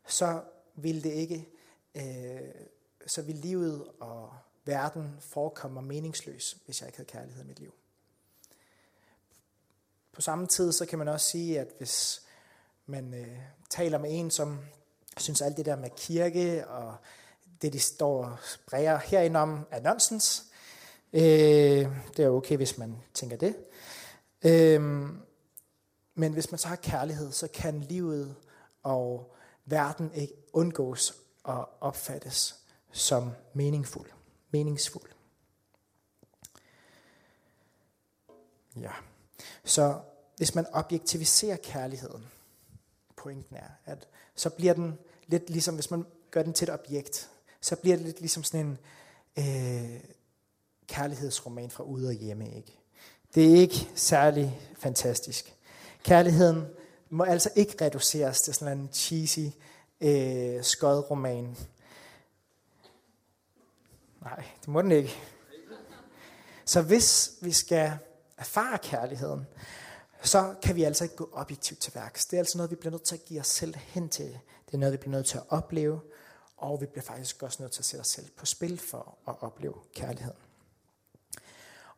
så 0.07 0.43
vil 0.75 1.03
det 1.03 1.11
ikke, 1.11 1.49
øh, 1.95 2.51
så 3.07 3.21
vil 3.21 3.35
livet 3.35 3.87
og 3.99 4.33
verden 4.65 5.17
forekomme 5.19 5.81
meningsløs, 5.81 6.57
hvis 6.65 6.81
jeg 6.81 6.87
ikke 6.87 6.97
havde 6.97 7.09
kærlighed 7.09 7.43
i 7.43 7.47
mit 7.47 7.59
liv. 7.59 7.73
På 10.11 10.21
samme 10.21 10.47
tid, 10.47 10.71
så 10.71 10.85
kan 10.85 10.99
man 10.99 11.07
også 11.07 11.29
sige, 11.29 11.59
at 11.59 11.67
hvis 11.77 12.21
man 12.85 13.13
øh, 13.13 13.39
taler 13.69 13.97
med 13.97 14.19
en, 14.19 14.31
som 14.31 14.59
synes 15.17 15.41
alt 15.41 15.57
det 15.57 15.65
der 15.65 15.75
med 15.75 15.89
kirke 15.97 16.67
og 16.67 16.95
det, 17.61 17.73
de 17.73 17.79
står 17.79 18.25
og 18.25 18.37
bræger 18.65 18.97
herindom, 18.97 19.67
er 19.71 19.81
nonsens. 19.81 20.43
Øh, 21.13 21.87
det 22.17 22.25
er 22.25 22.29
okay, 22.29 22.57
hvis 22.57 22.77
man 22.77 22.97
tænker 23.13 23.37
det. 23.37 23.55
Øh, 24.43 24.81
men 26.15 26.33
hvis 26.33 26.51
man 26.51 26.57
så 26.57 26.67
har 26.67 26.75
kærlighed, 26.75 27.31
så 27.31 27.47
kan 27.47 27.79
livet 27.79 28.35
og 28.83 29.35
verden 29.65 30.11
ikke 30.13 30.33
undgås 30.53 31.13
og 31.43 31.69
opfattes 31.81 32.55
som 32.91 33.31
meningsfuld. 33.53 34.09
meningsfuld. 34.51 35.09
Ja. 38.75 38.91
Så 39.63 39.99
hvis 40.37 40.55
man 40.55 40.65
objektiviserer 40.73 41.57
kærligheden, 41.57 42.25
pointen 43.15 43.55
er, 43.55 43.69
at 43.85 44.07
så 44.35 44.49
bliver 44.49 44.73
den 44.73 44.99
lidt 45.27 45.49
ligesom, 45.49 45.75
hvis 45.75 45.91
man 45.91 46.05
gør 46.31 46.43
den 46.43 46.53
til 46.53 46.65
et 46.69 46.73
objekt, 46.73 47.29
så 47.61 47.75
bliver 47.75 47.95
det 47.95 48.05
lidt 48.05 48.19
ligesom 48.19 48.43
sådan 48.43 48.65
en, 48.65 48.77
øh, 49.37 49.99
kærlighedsroman 50.87 51.69
fra 51.69 51.83
ude 51.83 52.07
og 52.07 52.13
hjemme, 52.13 52.55
ikke? 52.55 52.77
Det 53.35 53.51
er 53.51 53.55
ikke 53.55 53.89
særlig 53.95 54.59
fantastisk. 54.77 55.55
Kærligheden 56.03 56.65
må 57.11 57.23
altså 57.23 57.49
ikke 57.55 57.85
reduceres 57.85 58.41
til 58.41 58.53
sådan 58.53 58.77
en 58.77 58.89
cheesy 58.93 59.39
øh, 60.01 60.63
skodroman. 60.63 61.57
Nej, 64.21 64.45
det 64.59 64.67
må 64.67 64.81
den 64.81 64.91
ikke. 64.91 65.15
Så 66.65 66.81
hvis 66.81 67.31
vi 67.41 67.51
skal 67.51 67.97
erfare 68.37 68.77
kærligheden, 68.77 69.47
så 70.23 70.55
kan 70.63 70.75
vi 70.75 70.83
altså 70.83 71.03
ikke 71.03 71.15
gå 71.15 71.29
objektivt 71.33 71.79
til 71.79 71.95
værks. 71.95 72.25
Det 72.25 72.37
er 72.37 72.41
altså 72.41 72.57
noget, 72.57 72.71
vi 72.71 72.75
bliver 72.75 72.91
nødt 72.91 73.03
til 73.03 73.15
at 73.15 73.25
give 73.25 73.39
os 73.39 73.47
selv 73.47 73.75
hen 73.75 74.09
til. 74.09 74.39
Det 74.65 74.73
er 74.73 74.77
noget, 74.77 74.91
vi 74.91 74.97
bliver 74.97 75.15
nødt 75.15 75.25
til 75.25 75.37
at 75.37 75.43
opleve, 75.49 76.01
og 76.57 76.81
vi 76.81 76.85
bliver 76.85 77.03
faktisk 77.03 77.43
også 77.43 77.63
nødt 77.63 77.71
til 77.71 77.81
at 77.81 77.85
sætte 77.85 78.01
os 78.01 78.07
selv 78.07 78.29
på 78.37 78.45
spil 78.45 78.79
for 78.79 79.17
at 79.27 79.35
opleve 79.39 79.75
kærligheden. 79.95 80.37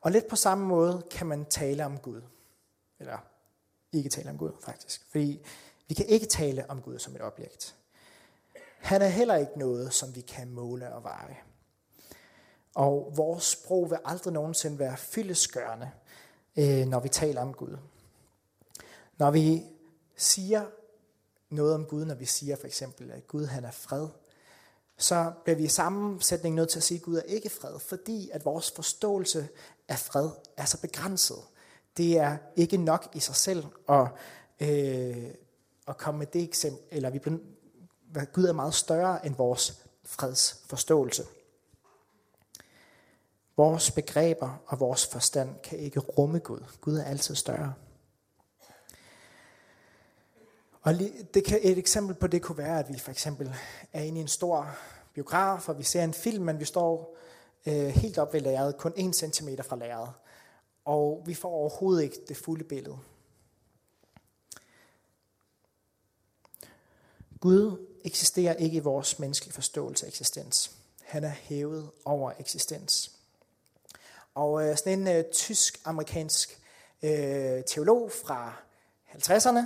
Og 0.01 0.12
lidt 0.12 0.27
på 0.27 0.36
samme 0.36 0.65
måde 0.65 1.03
kan 1.12 1.27
man 1.27 1.46
tale 1.46 1.86
om 1.86 1.98
Gud. 1.98 2.22
Eller 3.00 3.17
ikke 3.97 4.09
tale 4.09 4.29
om 4.29 4.38
Gud, 4.38 4.51
faktisk. 4.65 5.05
Fordi 5.12 5.45
vi 5.88 5.93
kan 5.93 6.05
ikke 6.05 6.25
tale 6.25 6.69
om 6.69 6.81
Gud 6.81 7.00
som 7.00 7.15
et 7.15 7.21
objekt. 7.21 7.75
Han 8.77 9.01
er 9.01 9.07
heller 9.07 9.35
ikke 9.35 9.59
noget, 9.59 9.93
som 9.93 10.15
vi 10.15 10.21
kan 10.21 10.50
måle 10.50 10.93
og 10.93 11.03
veje. 11.03 11.38
Og 12.75 13.13
vores 13.15 13.43
sprog 13.43 13.89
vil 13.89 14.00
aldrig 14.05 14.33
nogensinde 14.33 14.79
være 14.79 14.97
fyldeskørende, 14.97 15.91
øh, 16.55 16.85
når 16.85 17.00
vi 17.00 17.09
taler 17.09 17.41
om 17.41 17.53
Gud. 17.53 17.77
Når 19.17 19.31
vi 19.31 19.63
siger 20.15 20.65
noget 21.50 21.75
om 21.75 21.85
Gud, 21.85 22.05
når 22.05 22.15
vi 22.15 22.25
siger 22.25 22.55
for 22.55 22.67
eksempel, 22.67 23.12
at 23.12 23.27
Gud 23.27 23.45
han 23.45 23.65
er 23.65 23.71
fred, 23.71 24.07
så 24.97 25.31
bliver 25.43 25.57
vi 25.57 25.63
i 25.63 25.67
sammensætning 25.67 26.55
nødt 26.55 26.69
til 26.69 26.79
at 26.79 26.83
sige, 26.83 26.97
at 26.97 27.03
Gud 27.03 27.17
er 27.17 27.21
ikke 27.21 27.50
fred, 27.50 27.79
fordi 27.79 28.29
at 28.29 28.45
vores 28.45 28.71
forståelse 28.71 29.47
af 29.88 30.00
fred 30.00 30.29
er 30.57 30.65
så 30.65 30.81
begrænset. 30.81 31.38
Det 31.97 32.17
er 32.17 32.38
ikke 32.55 32.77
nok 32.77 33.07
i 33.13 33.19
sig 33.19 33.35
selv 33.35 33.65
at, 33.89 34.07
øh, 34.59 35.27
at 35.88 35.97
komme 35.97 36.17
med 36.17 36.27
det 36.27 36.43
eksempel, 36.43 36.83
eller 36.91 37.09
vi, 37.09 37.19
Gud 38.33 38.43
er 38.43 38.53
meget 38.53 38.73
større 38.73 39.25
end 39.25 39.35
vores 39.35 39.85
fredsforståelse. 40.05 41.23
Vores 43.57 43.91
begreber 43.91 44.62
og 44.67 44.79
vores 44.79 45.07
forstand 45.07 45.55
kan 45.63 45.79
ikke 45.79 46.00
rumme 46.00 46.39
Gud. 46.39 46.59
Gud 46.81 46.97
er 46.97 47.03
altid 47.03 47.35
større. 47.35 47.73
Og 50.81 50.93
det 51.33 51.45
kan, 51.45 51.59
et 51.62 51.77
eksempel 51.77 52.15
på 52.15 52.27
det 52.27 52.41
kunne 52.41 52.57
være, 52.57 52.79
at 52.79 52.89
vi 52.89 53.00
for 53.00 53.12
eksempel 53.12 53.55
er 53.93 54.01
inde 54.01 54.19
i 54.19 54.21
en 54.21 54.27
stor 54.27 54.75
biograf, 55.13 55.69
og 55.69 55.77
vi 55.77 55.83
ser 55.83 56.03
en 56.03 56.13
film, 56.13 56.43
men 56.43 56.59
vi 56.59 56.65
står 56.65 57.17
øh, 57.65 57.88
helt 57.88 58.17
op 58.17 58.33
ved 58.33 58.41
lærredet, 58.41 58.77
kun 58.77 58.93
1 58.95 59.15
cm 59.15 59.50
fra 59.63 59.75
lærredet. 59.75 60.13
Og 60.85 61.23
vi 61.25 61.33
får 61.33 61.49
overhovedet 61.49 62.03
ikke 62.03 62.17
det 62.27 62.37
fulde 62.37 62.63
billede. 62.63 62.97
Gud 67.39 67.87
eksisterer 68.03 68.53
ikke 68.53 68.77
i 68.77 68.79
vores 68.79 69.19
menneskelige 69.19 69.53
forståelse 69.53 70.05
af 70.05 70.09
eksistens. 70.09 70.71
Han 71.03 71.23
er 71.23 71.29
hævet 71.29 71.89
over 72.05 72.31
eksistens. 72.39 73.11
Og 74.35 74.67
øh, 74.67 74.77
sådan 74.77 74.99
en 74.99 75.07
øh, 75.07 75.23
tysk-amerikansk 75.31 76.59
øh, 77.03 77.63
teolog 77.63 78.11
fra 78.11 78.53
50'erne, 79.09 79.59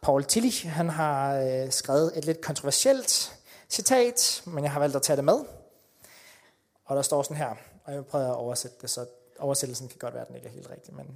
Paul 0.00 0.24
Tillich, 0.24 0.70
han 0.70 0.88
har 0.88 1.36
øh, 1.36 1.70
skrevet 1.70 2.18
et 2.18 2.24
lidt 2.24 2.40
kontroversielt 2.40 3.40
citat, 3.68 4.42
men 4.46 4.64
jeg 4.64 4.72
har 4.72 4.80
valgt 4.80 4.96
at 4.96 5.02
tage 5.02 5.16
det 5.16 5.24
med. 5.24 5.44
Og 6.84 6.96
der 6.96 7.02
står 7.02 7.22
sådan 7.22 7.36
her, 7.36 7.54
og 7.84 7.94
jeg 7.94 8.06
prøver 8.06 8.30
at 8.30 8.36
oversætte 8.36 8.76
det, 8.80 8.90
så 8.90 9.06
oversættelsen 9.40 9.88
kan 9.88 9.98
godt 9.98 10.14
være, 10.14 10.22
at 10.22 10.28
den 10.28 10.36
ikke 10.36 10.48
er 10.48 10.52
helt 10.52 10.70
rigtig, 10.70 10.94
men 10.94 11.06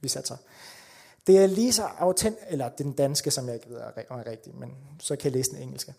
vi 0.00 0.08
satser. 0.08 0.36
Det 1.26 1.38
er 1.38 1.46
lige 1.46 1.72
så 1.72 1.82
autent, 1.82 2.38
eller 2.48 2.68
den 2.68 2.92
danske, 2.92 3.30
som 3.30 3.46
jeg 3.46 3.54
ikke 3.54 3.70
ved 3.70 3.76
er 3.76 4.26
rigtig, 4.26 4.54
men 4.54 4.76
så 5.00 5.16
kan 5.16 5.24
jeg 5.24 5.32
læse 5.32 5.50
den 5.50 5.62
engelske. 5.62 5.94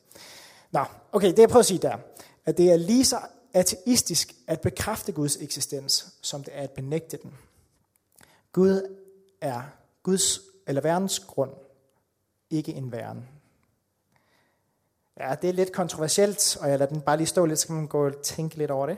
Nå, 0.72 0.86
okay, 1.12 1.28
det 1.28 1.40
jeg 1.40 1.50
prøver 1.50 1.60
at 1.60 1.66
sige 1.66 1.78
der, 1.78 1.98
at 2.46 2.58
det 2.58 2.72
er 2.72 2.78
lige 2.78 3.06
så 3.06 3.18
ateistisk 3.54 4.34
at 4.48 4.62
bekræfte 4.62 5.12
Guds 5.12 5.38
eksistens, 5.38 6.08
som 6.22 6.44
det 6.44 6.58
er 6.58 6.62
at 6.62 6.72
benægte 6.72 7.18
den. 7.18 7.34
Gud 8.52 8.98
er 9.42 9.62
Guds 10.04 10.40
eller 10.68 10.82
verdens 10.82 11.20
grund, 11.20 11.52
ikke 12.50 12.74
en 12.74 12.92
væren. 12.92 13.28
Ja, 15.20 15.36
det 15.42 15.50
er 15.50 15.54
lidt 15.54 15.72
kontroversielt, 15.72 16.58
og 16.62 16.70
jeg 16.70 16.80
lader 16.80 16.94
den 16.94 17.02
bare 17.02 17.18
lige 17.18 17.28
stå 17.28 17.46
lidt, 17.46 17.60
så 17.60 17.68
kan 17.68 17.76
man 17.76 17.88
gå 17.88 18.06
og 18.06 18.22
tænke 18.22 18.56
lidt 18.56 18.72
over 18.72 18.88
det. 18.88 18.98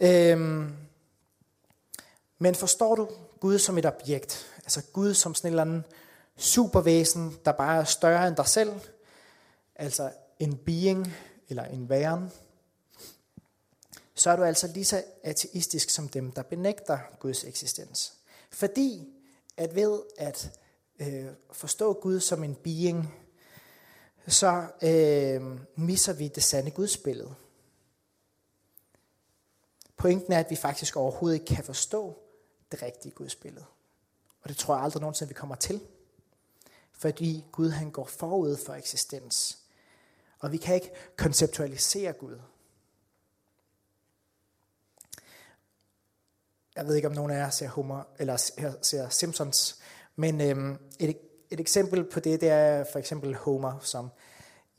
Øhm, 0.00 0.72
men 2.38 2.54
forstår 2.54 2.94
du 2.94 3.08
Gud 3.40 3.58
som 3.58 3.78
et 3.78 3.86
objekt? 3.86 4.46
Altså 4.56 4.82
Gud 4.92 5.14
som 5.14 5.34
sådan 5.34 5.48
en 5.48 5.52
eller 5.52 5.62
anden 5.62 5.84
supervæsen, 6.36 7.38
der 7.44 7.52
bare 7.52 7.80
er 7.80 7.84
større 7.84 8.28
end 8.28 8.36
dig 8.36 8.48
selv? 8.48 8.72
Altså 9.76 10.10
en 10.38 10.56
being, 10.56 11.14
eller 11.48 11.64
en 11.64 11.88
væren? 11.88 12.32
Så 14.14 14.30
er 14.30 14.36
du 14.36 14.42
altså 14.42 14.66
lige 14.66 14.84
så 14.84 15.04
ateistisk 15.22 15.90
som 15.90 16.08
dem, 16.08 16.32
der 16.32 16.42
benægter 16.42 16.98
Guds 17.18 17.44
eksistens. 17.44 18.14
Fordi 18.50 19.08
at 19.56 19.74
ved 19.74 20.00
at 20.18 20.58
øh, 20.98 21.26
forstå 21.52 21.92
Gud 21.92 22.20
som 22.20 22.44
en 22.44 22.54
being, 22.54 23.14
så 24.28 24.66
øh, 24.82 25.60
misser 25.76 26.12
vi 26.12 26.28
det 26.28 26.42
sande 26.42 26.70
Gudsbillede. 26.70 27.34
Pointen 29.96 30.32
er, 30.32 30.38
at 30.38 30.50
vi 30.50 30.56
faktisk 30.56 30.96
overhovedet 30.96 31.34
ikke 31.34 31.54
kan 31.54 31.64
forstå 31.64 32.23
det 32.72 32.82
rigtige 32.82 33.14
Gudsbillede. 33.14 33.64
Og 34.42 34.48
det 34.48 34.56
tror 34.56 34.74
jeg 34.74 34.84
aldrig 34.84 35.00
nogensinde, 35.00 35.28
vi 35.28 35.34
kommer 35.34 35.54
til. 35.54 35.80
Fordi 36.92 37.44
Gud 37.52 37.70
han 37.70 37.90
går 37.90 38.04
forud 38.04 38.56
for 38.66 38.74
eksistens. 38.74 39.58
Og 40.38 40.52
vi 40.52 40.56
kan 40.56 40.74
ikke 40.74 40.92
konceptualisere 41.16 42.12
Gud. 42.12 42.40
Jeg 46.76 46.86
ved 46.86 46.94
ikke, 46.94 47.08
om 47.08 47.14
nogen 47.14 47.30
af 47.30 47.36
jer 47.36 47.50
ser, 47.50 47.68
Homer, 47.68 48.02
eller 48.18 48.36
ser 48.82 49.08
Simpsons, 49.08 49.80
men 50.16 50.40
øhm, 50.40 50.78
et, 50.98 51.18
et 51.50 51.60
eksempel 51.60 52.04
på 52.04 52.20
det, 52.20 52.40
det 52.40 52.48
er 52.48 52.84
for 52.92 52.98
eksempel 52.98 53.34
Homer, 53.34 53.78
som 53.78 54.10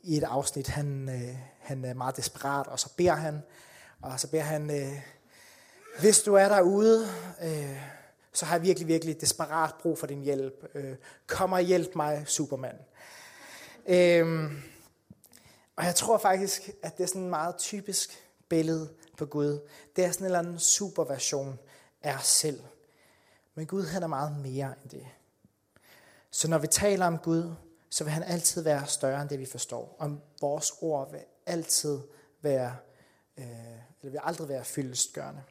i 0.00 0.16
et 0.16 0.24
afsnit, 0.24 0.68
han, 0.68 1.08
øh, 1.08 1.36
han 1.60 1.84
er 1.84 1.94
meget 1.94 2.16
desperat, 2.16 2.66
og 2.66 2.80
så 2.80 2.94
beder 2.96 3.14
han, 3.14 3.42
og 4.00 4.20
så 4.20 4.30
beder 4.30 4.42
han, 4.42 4.70
øh, 4.70 5.00
hvis 6.00 6.20
du 6.20 6.34
er 6.34 6.48
derude, 6.48 7.08
øh, 7.42 7.80
så 8.32 8.46
har 8.46 8.54
jeg 8.54 8.62
virkelig, 8.62 8.88
virkelig 8.88 9.20
desperat 9.20 9.74
brug 9.82 9.98
for 9.98 10.06
din 10.06 10.22
hjælp. 10.22 10.70
Øh, 10.74 10.96
kom 11.26 11.52
og 11.52 11.60
hjælp 11.60 11.96
mig, 11.96 12.24
Superman. 12.26 12.78
Øh, 13.86 14.52
og 15.76 15.84
jeg 15.84 15.94
tror 15.94 16.18
faktisk, 16.18 16.70
at 16.82 16.96
det 16.96 17.02
er 17.02 17.08
sådan 17.08 17.22
en 17.22 17.30
meget 17.30 17.56
typisk 17.56 18.10
billede 18.48 18.88
på 19.16 19.26
Gud. 19.26 19.60
Det 19.96 20.04
er 20.04 20.10
sådan 20.10 20.24
en 20.24 20.26
eller 20.26 20.38
anden 20.38 20.58
superversion 20.58 21.58
af 22.02 22.14
os 22.14 22.26
selv. 22.26 22.60
Men 23.54 23.66
Gud 23.66 23.84
han 23.86 24.02
er 24.02 24.06
meget 24.06 24.36
mere 24.36 24.74
end 24.82 24.90
det. 24.90 25.06
Så 26.30 26.48
når 26.48 26.58
vi 26.58 26.66
taler 26.66 27.06
om 27.06 27.18
Gud, 27.18 27.54
så 27.90 28.04
vil 28.04 28.12
han 28.12 28.22
altid 28.22 28.62
være 28.62 28.86
større 28.86 29.22
end 29.22 29.28
det, 29.28 29.38
vi 29.38 29.46
forstår. 29.46 29.96
Og 29.98 30.20
vores 30.40 30.72
ord 30.80 31.10
vil 31.10 31.20
altid 31.46 31.98
være, 32.42 32.76
øh, 33.38 33.46
eller 34.00 34.10
vil 34.10 34.20
aldrig 34.22 34.48
være 34.48 34.64
fyldestgørende. 34.64 35.42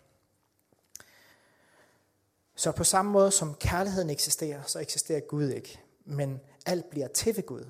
Så 2.56 2.72
på 2.72 2.84
samme 2.84 3.12
måde 3.12 3.32
som 3.32 3.56
kærligheden 3.56 4.10
eksisterer, 4.10 4.62
så 4.64 4.80
eksisterer 4.80 5.20
Gud 5.20 5.50
ikke. 5.50 5.80
Men 6.06 6.42
alt 6.66 6.90
bliver 6.90 7.08
til 7.08 7.36
ved 7.36 7.46
Gud. 7.46 7.66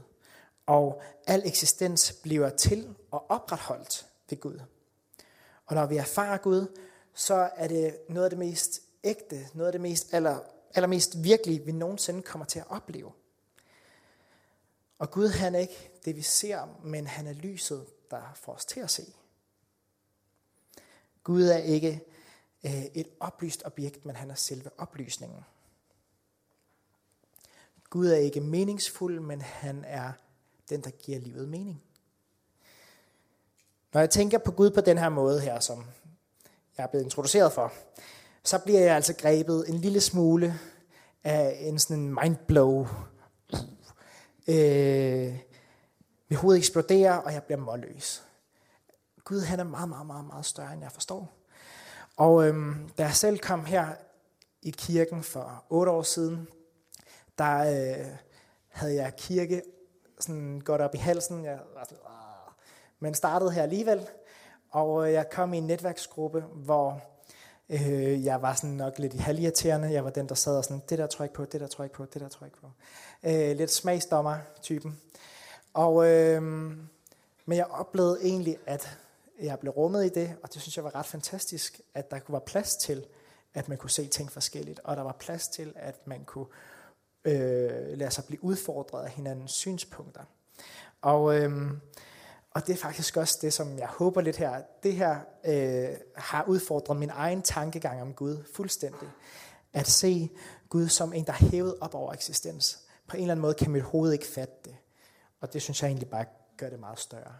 Og 0.66 1.02
al 1.28 1.42
eksistens 1.46 2.12
bliver 2.24 2.50
til 2.50 2.96
og 3.12 3.32
opretholdt 3.32 4.06
ved 4.30 4.40
Gud. 4.40 4.60
Og 5.66 5.76
når 5.76 5.86
vi 5.86 5.98
erfarer 5.98 6.38
Gud, 6.38 6.78
så 7.14 7.50
er 7.56 7.68
det 7.68 7.98
noget 8.10 8.24
af 8.24 8.30
det 8.30 8.40
mest 8.40 8.82
ægte, 9.04 9.48
noget 9.54 9.68
af 9.68 9.72
det 9.72 9.82
mest 9.82 10.14
aller, 10.14 10.40
allermest 10.76 11.24
virkelige, 11.24 11.66
vi 11.66 11.72
nogensinde 11.72 12.22
kommer 12.22 12.46
til 12.46 12.60
at 12.60 12.66
opleve. 12.70 13.12
Og 15.00 15.12
Gud 15.12 15.28
han 15.28 15.56
er 15.56 15.60
ikke 15.60 15.92
det, 16.06 16.16
vi 16.16 16.22
ser, 16.22 16.80
men 16.84 17.08
han 17.08 17.28
er 17.28 17.34
lyset, 17.34 17.86
der 18.12 18.34
får 18.36 18.54
os 18.54 18.66
til 18.66 18.80
at 18.80 18.90
se. 18.90 19.14
Gud 21.24 21.44
er 21.44 21.58
ikke 21.58 22.06
Øh, 22.66 22.86
et 22.94 23.08
oplyst 23.20 23.62
objekt, 23.66 24.06
men 24.06 24.16
han 24.16 24.32
er 24.32 24.36
selve 24.36 24.70
oplysningen. 24.78 25.46
Gud 27.90 28.08
er 28.08 28.18
ikke 28.18 28.42
meningsfuld, 28.42 29.20
men 29.20 29.42
han 29.42 29.84
er 29.88 30.12
den, 30.70 30.82
der 30.82 30.90
giver 30.90 31.20
livet 31.20 31.50
mening. 31.50 31.82
Når 33.94 34.00
jeg 34.00 34.10
tænker 34.10 34.38
på 34.38 34.52
Gud 34.52 34.72
på 34.72 34.82
den 34.82 34.98
her 34.98 35.10
måde 35.10 35.42
her, 35.42 35.60
som 35.60 35.86
jeg 36.78 36.84
er 36.84 36.88
blevet 36.88 37.04
introduceret 37.04 37.54
for, 37.54 37.74
så 38.44 38.60
bliver 38.60 38.80
jeg 38.80 38.96
altså 38.96 39.16
grebet 39.16 39.70
en 39.70 39.78
lille 39.78 40.02
smule 40.02 40.60
af 41.24 41.58
en 41.62 41.80
sådan 41.80 42.04
en 42.04 42.18
mindblow. 42.24 42.88
Øh, 44.48 45.40
mit 46.28 46.40
hoved 46.40 46.58
eksploderer, 46.58 47.18
og 47.18 47.34
jeg 47.34 47.44
bliver 47.44 47.60
målløs. 47.60 48.24
Gud 49.24 49.42
han 49.42 49.60
er 49.60 49.64
meget, 49.64 49.90
meget, 49.90 50.06
meget, 50.06 50.26
meget 50.26 50.46
større, 50.46 50.74
end 50.74 50.82
jeg 50.82 50.92
forstår. 50.92 51.35
Og 52.18 52.48
øhm, 52.48 52.90
da 52.98 53.04
jeg 53.04 53.16
selv 53.16 53.40
kom 53.40 53.66
her 53.66 53.88
i 54.62 54.72
kirken 54.72 55.24
for 55.24 55.64
otte 55.70 55.92
år 55.92 56.04
siden, 56.04 56.48
der 57.38 57.58
øh, 57.58 58.06
havde 58.68 58.96
jeg 58.96 59.14
kirke 59.18 59.62
sådan 60.20 60.62
godt 60.66 60.82
op 60.82 60.96
i 60.96 60.98
halsen. 60.98 61.46
Jeg 61.46 61.60
var 61.76 61.84
sådan, 61.84 61.98
Åh. 62.06 62.54
men 63.00 63.14
startede 63.14 63.52
her 63.52 63.64
alligevel. 63.64 64.08
Og 64.70 65.08
øh, 65.08 65.14
jeg 65.14 65.30
kom 65.30 65.54
i 65.54 65.58
en 65.58 65.68
netværksgruppe, 65.68 66.42
hvor 66.42 67.02
øh, 67.70 68.26
jeg 68.26 68.42
var 68.42 68.54
sådan 68.54 68.70
nok 68.70 69.00
lidt 69.00 69.14
i 69.14 69.18
halvirriterende. 69.18 69.92
Jeg 69.92 70.04
var 70.04 70.10
den, 70.10 70.30
der 70.30 70.36
sad 70.36 70.58
og 70.58 70.64
sådan, 70.64 70.82
det 70.90 70.98
der 70.98 71.08
tror 71.08 71.24
jeg 71.24 71.30
ikke 71.30 71.36
på, 71.36 71.46
det 71.46 71.62
der 71.62 71.68
tror 71.68 71.84
jeg 71.84 71.86
ikke 71.86 71.96
på, 71.96 72.06
det 72.06 72.22
der 72.22 72.30
tror 72.30 72.46
jeg 72.46 72.48
ikke 72.48 72.62
på. 72.62 72.72
Øh, 73.24 73.58
lidt 73.58 73.72
smagsdommer-typen. 73.72 75.00
Og, 75.74 76.08
øh, 76.08 76.42
men 77.46 77.58
jeg 77.58 77.66
oplevede 77.66 78.20
egentlig, 78.24 78.58
at 78.66 78.98
jeg 79.40 79.60
blev 79.60 79.74
rummet 79.74 80.06
i 80.06 80.10
det, 80.10 80.36
og 80.44 80.54
det 80.54 80.62
synes 80.62 80.76
jeg 80.76 80.84
var 80.84 80.96
ret 80.96 81.06
fantastisk, 81.06 81.82
at 81.94 82.12
der 82.12 82.20
kunne 82.20 82.34
være 82.34 82.42
plads 82.46 82.76
til, 82.76 83.06
at 83.54 83.70
man 83.70 83.78
kunne 83.78 83.90
se 83.90 84.08
ting 84.08 84.32
forskelligt, 84.32 84.80
og 84.84 84.98
der 84.98 85.04
var 85.04 85.16
plads 85.20 85.48
til, 85.48 85.74
at 85.76 86.08
man 86.08 86.26
kunne 86.26 86.46
øh, 87.26 87.98
lade 87.98 88.12
sig 88.12 88.26
blive 88.26 88.44
udfordret 88.44 89.06
af 89.06 89.12
hinandens 89.12 89.52
synspunkter. 89.52 90.24
Og, 91.02 91.40
øh, 91.40 91.72
og 92.52 92.68
det 92.68 92.74
er 92.74 92.78
faktisk 92.78 93.18
også 93.18 93.40
det, 93.42 93.54
som 93.54 93.80
jeg 93.80 93.88
håber 93.88 94.22
lidt 94.22 94.38
her. 94.38 94.62
Det 94.84 94.94
her 94.94 95.20
øh, 95.46 95.98
har 96.16 96.44
udfordret 96.48 96.98
min 96.98 97.10
egen 97.10 97.42
tankegang 97.42 98.02
om 98.02 98.14
Gud 98.14 98.44
fuldstændig. 98.54 99.10
At 99.74 99.88
se 99.88 100.30
Gud 100.70 100.88
som 100.88 101.14
en, 101.14 101.26
der 101.26 101.34
er 101.34 101.50
hævet 101.52 101.76
op 101.82 101.96
over 101.96 102.14
eksistens. 102.14 102.80
På 103.08 103.18
en 103.18 103.24
eller 103.24 103.34
anden 103.34 103.42
måde 103.42 103.54
kan 103.54 103.72
mit 103.72 103.84
hoved 103.84 104.14
ikke 104.14 104.28
fatte 104.28 104.54
det. 104.66 104.76
Og 105.42 105.54
det 105.54 105.62
synes 105.62 105.82
jeg 105.82 105.88
egentlig 105.88 106.10
bare 106.10 106.26
gør 106.58 106.70
det 106.70 106.80
meget 106.80 107.00
større. 107.00 107.34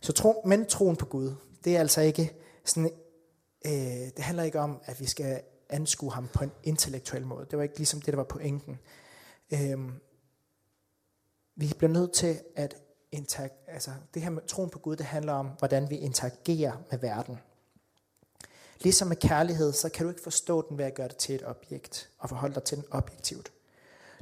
Så 0.00 0.12
tro, 0.12 0.42
men 0.44 0.66
troen 0.66 0.96
på 0.96 1.06
Gud, 1.06 1.34
det 1.64 1.76
er 1.76 1.80
altså 1.80 2.00
ikke 2.00 2.32
sådan, 2.64 2.90
øh, 3.66 3.72
det 4.16 4.18
handler 4.18 4.42
ikke 4.42 4.60
om, 4.60 4.80
at 4.84 5.00
vi 5.00 5.06
skal 5.06 5.40
anskue 5.68 6.12
ham 6.12 6.28
på 6.28 6.44
en 6.44 6.52
intellektuel 6.62 7.26
måde. 7.26 7.46
Det 7.50 7.58
var 7.58 7.62
ikke 7.62 7.76
ligesom 7.76 8.00
det, 8.00 8.12
der 8.12 8.16
var 8.16 8.24
pointen. 8.24 8.78
Øh, 9.50 9.78
vi 11.56 11.72
bliver 11.78 11.92
nødt 11.92 12.12
til 12.12 12.40
at 12.56 12.76
interag- 13.16 13.64
altså 13.66 13.90
det 14.14 14.22
her 14.22 14.30
med 14.30 14.42
troen 14.42 14.70
på 14.70 14.78
Gud, 14.78 14.96
det 14.96 15.06
handler 15.06 15.32
om, 15.32 15.50
hvordan 15.58 15.90
vi 15.90 15.96
interagerer 15.96 16.72
med 16.90 16.98
verden. 16.98 17.38
Ligesom 18.80 19.08
med 19.08 19.16
kærlighed, 19.16 19.72
så 19.72 19.88
kan 19.88 20.04
du 20.04 20.10
ikke 20.10 20.22
forstå 20.22 20.68
den 20.68 20.78
ved 20.78 20.84
at 20.84 20.94
gøre 20.94 21.08
det 21.08 21.16
til 21.16 21.34
et 21.34 21.42
objekt 21.46 22.10
og 22.18 22.28
forholde 22.28 22.54
dig 22.54 22.62
til 22.62 22.76
den 22.76 22.84
objektivt. 22.90 23.52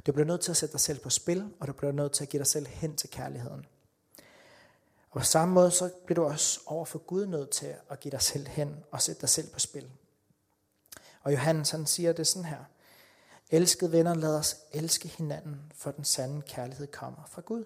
Du 0.05 0.11
bliver 0.11 0.25
nødt 0.25 0.41
til 0.41 0.51
at 0.51 0.57
sætte 0.57 0.73
dig 0.73 0.79
selv 0.79 0.99
på 0.99 1.09
spil, 1.09 1.53
og 1.59 1.67
du 1.67 1.73
bliver 1.73 1.91
nødt 1.91 2.11
til 2.11 2.23
at 2.23 2.29
give 2.29 2.39
dig 2.39 2.47
selv 2.47 2.67
hen 2.67 2.95
til 2.95 3.09
kærligheden. 3.09 3.65
Og 5.15 5.21
på 5.21 5.25
samme 5.25 5.53
måde, 5.53 5.71
så 5.71 5.89
bliver 6.05 6.15
du 6.15 6.23
også 6.23 6.59
over 6.65 6.85
for 6.85 6.99
Gud 6.99 7.25
nødt 7.25 7.49
til 7.49 7.75
at 7.89 7.99
give 7.99 8.11
dig 8.11 8.21
selv 8.21 8.47
hen 8.47 8.83
og 8.91 9.01
sætte 9.01 9.21
dig 9.21 9.29
selv 9.29 9.49
på 9.49 9.59
spil. 9.59 9.91
Og 11.23 11.31
Johannes 11.31 11.69
han 11.69 11.85
siger 11.85 12.13
det 12.13 12.27
sådan 12.27 12.45
her. 12.45 12.63
Elskede 13.49 13.91
venner, 13.91 14.15
lad 14.15 14.35
os 14.35 14.57
elske 14.71 15.07
hinanden, 15.07 15.71
for 15.75 15.91
den 15.91 16.05
sande 16.05 16.41
kærlighed 16.41 16.87
kommer 16.87 17.25
fra 17.27 17.41
Gud. 17.41 17.65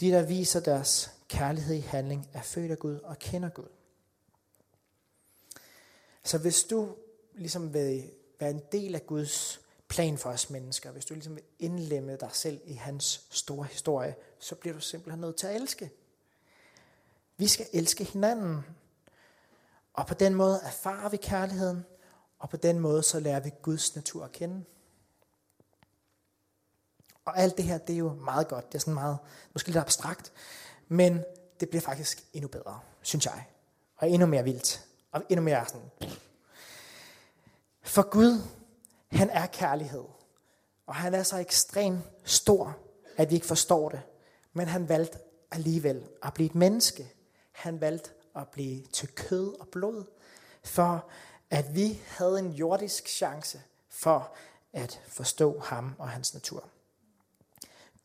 De, 0.00 0.10
der 0.10 0.22
viser 0.22 0.60
deres 0.60 1.10
kærlighed 1.28 1.74
i 1.74 1.80
handling, 1.80 2.28
er 2.32 2.42
født 2.42 2.70
af 2.70 2.78
Gud 2.78 2.98
og 2.98 3.18
kender 3.18 3.48
Gud. 3.48 3.68
Så 6.24 6.38
hvis 6.38 6.64
du 6.64 6.96
ligesom 7.34 7.74
vil 7.74 8.10
være 8.40 8.50
en 8.50 8.62
del 8.72 8.94
af 8.94 9.06
Guds 9.06 9.60
plan 9.88 10.18
for 10.18 10.30
os 10.30 10.50
mennesker, 10.50 10.90
hvis 10.90 11.04
du 11.04 11.14
ligesom 11.14 11.34
vil 11.34 11.44
indlemme 11.58 12.16
dig 12.16 12.30
selv 12.32 12.60
i 12.64 12.72
hans 12.72 13.26
store 13.30 13.66
historie, 13.66 14.14
så 14.38 14.54
bliver 14.54 14.74
du 14.74 14.80
simpelthen 14.80 15.20
nødt 15.20 15.36
til 15.36 15.46
at 15.46 15.56
elske. 15.56 15.90
Vi 17.40 17.48
skal 17.48 17.66
elske 17.72 18.04
hinanden. 18.04 18.64
Og 19.94 20.06
på 20.06 20.14
den 20.14 20.34
måde 20.34 20.60
erfarer 20.64 21.08
vi 21.08 21.16
kærligheden, 21.16 21.84
og 22.38 22.50
på 22.50 22.56
den 22.56 22.78
måde 22.78 23.02
så 23.02 23.20
lærer 23.20 23.40
vi 23.40 23.50
Guds 23.62 23.94
natur 23.94 24.24
at 24.24 24.32
kende. 24.32 24.64
Og 27.24 27.38
alt 27.38 27.56
det 27.56 27.64
her, 27.64 27.78
det 27.78 27.92
er 27.92 27.98
jo 27.98 28.14
meget 28.14 28.48
godt. 28.48 28.66
Det 28.66 28.74
er 28.74 28.78
sådan 28.78 28.94
meget, 28.94 29.18
måske 29.52 29.68
lidt 29.68 29.76
abstrakt, 29.76 30.32
men 30.88 31.24
det 31.60 31.68
bliver 31.68 31.82
faktisk 31.82 32.24
endnu 32.32 32.48
bedre, 32.48 32.80
synes 33.02 33.26
jeg. 33.26 33.46
Og 33.96 34.10
endnu 34.10 34.26
mere 34.26 34.44
vildt. 34.44 34.86
Og 35.12 35.22
endnu 35.28 35.44
mere 35.44 35.66
sådan. 35.68 35.90
For 37.82 38.10
Gud, 38.10 38.42
han 39.10 39.30
er 39.30 39.46
kærlighed. 39.46 40.04
Og 40.86 40.94
han 40.94 41.14
er 41.14 41.22
så 41.22 41.36
ekstremt 41.36 42.04
stor, 42.24 42.76
at 43.16 43.30
vi 43.30 43.34
ikke 43.34 43.46
forstår 43.46 43.88
det. 43.88 44.02
Men 44.52 44.68
han 44.68 44.88
valgte 44.88 45.18
alligevel 45.50 46.08
at 46.22 46.34
blive 46.34 46.46
et 46.46 46.54
menneske. 46.54 47.14
Han 47.60 47.80
valgte 47.80 48.10
at 48.36 48.48
blive 48.48 48.82
til 48.92 49.08
kød 49.08 49.60
og 49.60 49.68
blod, 49.68 50.04
for 50.62 51.10
at 51.50 51.74
vi 51.74 52.00
havde 52.06 52.38
en 52.38 52.50
jordisk 52.52 53.08
chance 53.08 53.62
for 53.88 54.34
at 54.72 55.00
forstå 55.06 55.58
ham 55.58 55.94
og 55.98 56.08
hans 56.08 56.34
natur. 56.34 56.68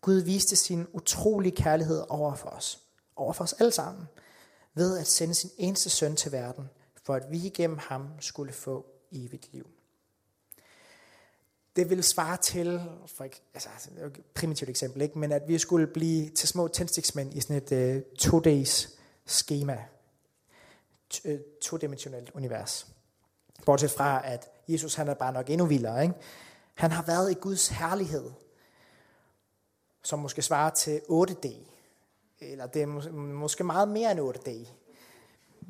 Gud 0.01 0.15
viste 0.15 0.55
sin 0.55 0.87
utrolige 0.93 1.55
kærlighed 1.55 2.03
over 2.09 2.35
for 2.35 2.49
os, 2.49 2.79
over 3.15 3.33
for 3.33 3.43
os 3.43 3.53
alle 3.53 3.71
sammen, 3.71 4.07
ved 4.73 4.97
at 4.97 5.07
sende 5.07 5.33
sin 5.33 5.49
eneste 5.57 5.89
søn 5.89 6.15
til 6.15 6.31
verden, 6.31 6.69
for 7.03 7.15
at 7.15 7.31
vi 7.31 7.37
igennem 7.37 7.77
ham 7.77 8.07
skulle 8.19 8.53
få 8.53 8.85
evigt 9.11 9.53
liv. 9.53 9.67
Det 11.75 11.89
vil 11.89 12.03
svare 12.03 12.37
til, 12.37 12.81
for 13.07 13.23
altså, 13.53 13.69
altså 13.69 13.89
et 14.05 14.25
primitivt 14.33 14.69
eksempel, 14.69 15.01
ikke? 15.01 15.19
men 15.19 15.31
at 15.31 15.47
vi 15.47 15.57
skulle 15.57 15.87
blive 15.87 16.29
til 16.29 16.47
små 16.47 16.67
tændstiksmænd 16.67 17.33
i 17.33 17.41
sådan 17.41 17.55
et 17.55 17.71
øh, 17.71 17.95
uh, 17.95 18.01
to-days 18.17 18.95
schema, 19.25 19.85
øh, 21.25 21.39
todimensionelt 21.61 22.31
univers. 22.33 22.87
Bortset 23.65 23.91
fra, 23.91 24.27
at 24.27 24.49
Jesus 24.67 24.95
han 24.95 25.07
er 25.07 25.13
bare 25.13 25.33
nok 25.33 25.49
endnu 25.49 25.65
vildere. 25.65 26.03
Ikke? 26.03 26.15
Han 26.73 26.91
har 26.91 27.03
været 27.03 27.31
i 27.31 27.33
Guds 27.33 27.67
herlighed, 27.67 28.31
som 30.03 30.19
måske 30.19 30.41
svarer 30.41 30.69
til 30.69 31.01
8D. 31.09 31.55
Eller 32.39 32.67
det 32.67 32.81
er 32.81 32.87
mås- 32.87 33.09
måske 33.11 33.63
meget 33.63 33.87
mere 33.87 34.11
end 34.11 34.19
8D. 34.19 34.49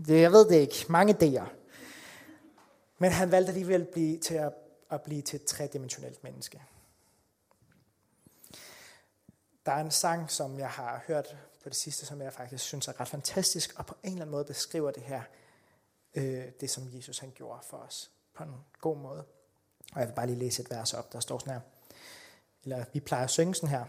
Det, 0.07 0.21
jeg 0.21 0.31
ved 0.31 0.49
det 0.49 0.55
ikke. 0.55 0.85
Mange 0.89 1.13
D'er. 1.13 1.49
Men 2.97 3.11
han 3.11 3.31
valgte 3.31 3.49
alligevel 3.49 3.81
at 3.81 3.89
blive 3.89 4.19
til 4.19 4.33
at, 4.33 4.53
at 4.89 5.01
blive 5.01 5.21
til 5.21 5.35
et 5.35 5.45
tredimensionelt 5.45 6.23
menneske. 6.23 6.61
Der 9.65 9.71
er 9.71 9.81
en 9.81 9.91
sang, 9.91 10.31
som 10.31 10.59
jeg 10.59 10.69
har 10.69 11.03
hørt 11.07 11.37
på 11.65 11.69
det 11.69 11.77
sidste, 11.77 12.05
som 12.05 12.21
jeg 12.21 12.33
faktisk 12.33 12.63
synes 12.63 12.87
er 12.87 12.99
ret 12.99 13.07
fantastisk, 13.07 13.73
og 13.79 13.85
på 13.85 13.95
en 14.03 14.09
eller 14.09 14.21
anden 14.21 14.31
måde 14.31 14.45
beskriver 14.45 14.91
det 14.91 15.03
her, 15.03 15.21
øh, 16.15 16.43
det 16.61 16.69
som 16.69 16.83
Jesus 16.93 17.19
han 17.19 17.31
gjorde 17.35 17.59
for 17.69 17.77
os, 17.77 18.11
på 18.35 18.43
en 18.43 18.55
god 18.81 18.97
måde. 18.97 19.23
Og 19.93 19.99
jeg 19.99 20.07
vil 20.07 20.13
bare 20.13 20.27
lige 20.27 20.39
læse 20.39 20.61
et 20.61 20.71
vers 20.71 20.93
op, 20.93 21.13
der 21.13 21.19
står 21.19 21.39
sådan 21.39 21.53
her. 21.53 21.59
Eller 22.63 22.85
vi 22.93 22.99
plejer 22.99 23.23
at 23.23 23.29
synge 23.29 23.55
sådan 23.55 23.69
her. 23.69 23.85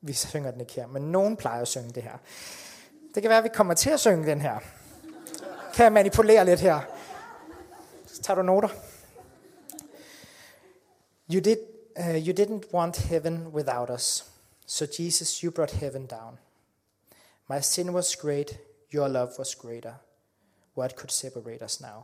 Vi 0.00 0.12
synger 0.12 0.50
den 0.50 0.60
ikke 0.60 0.72
her, 0.72 0.86
men 0.86 1.02
nogen 1.02 1.36
plejer 1.36 1.62
at 1.62 1.68
synge 1.68 1.90
det 1.90 2.02
her. 2.02 2.18
Det 3.14 3.22
kan 3.22 3.28
være, 3.28 3.38
at 3.38 3.44
vi 3.44 3.50
kommer 3.54 3.74
til 3.74 3.90
at 3.90 4.00
synge 4.00 4.26
den 4.26 4.40
her. 4.40 4.58
Kan 5.74 5.84
jeg 5.84 5.92
manipulere 5.92 6.44
lidt 6.44 6.60
her? 6.60 6.80
Så 8.06 8.22
tager 8.22 8.36
du 8.36 8.42
noter. 8.42 8.68
You, 11.34 11.40
did, 11.40 11.56
uh, 11.98 12.26
you 12.26 12.34
didn't 12.40 12.74
want 12.74 12.96
heaven 12.96 13.48
without 13.48 13.90
us. 13.90 14.24
So 14.66 14.86
Jesus, 14.98 15.38
you 15.38 15.50
brought 15.50 15.72
heaven 15.72 16.06
down. 16.06 16.38
My 17.50 17.60
sin 17.60 17.92
was 17.92 18.16
great, 18.16 18.58
your 18.94 19.08
love 19.08 19.32
was 19.38 19.54
greater. 19.54 19.94
What 20.76 20.96
could 20.96 21.10
separate 21.10 21.64
us 21.64 21.80
now? 21.80 22.02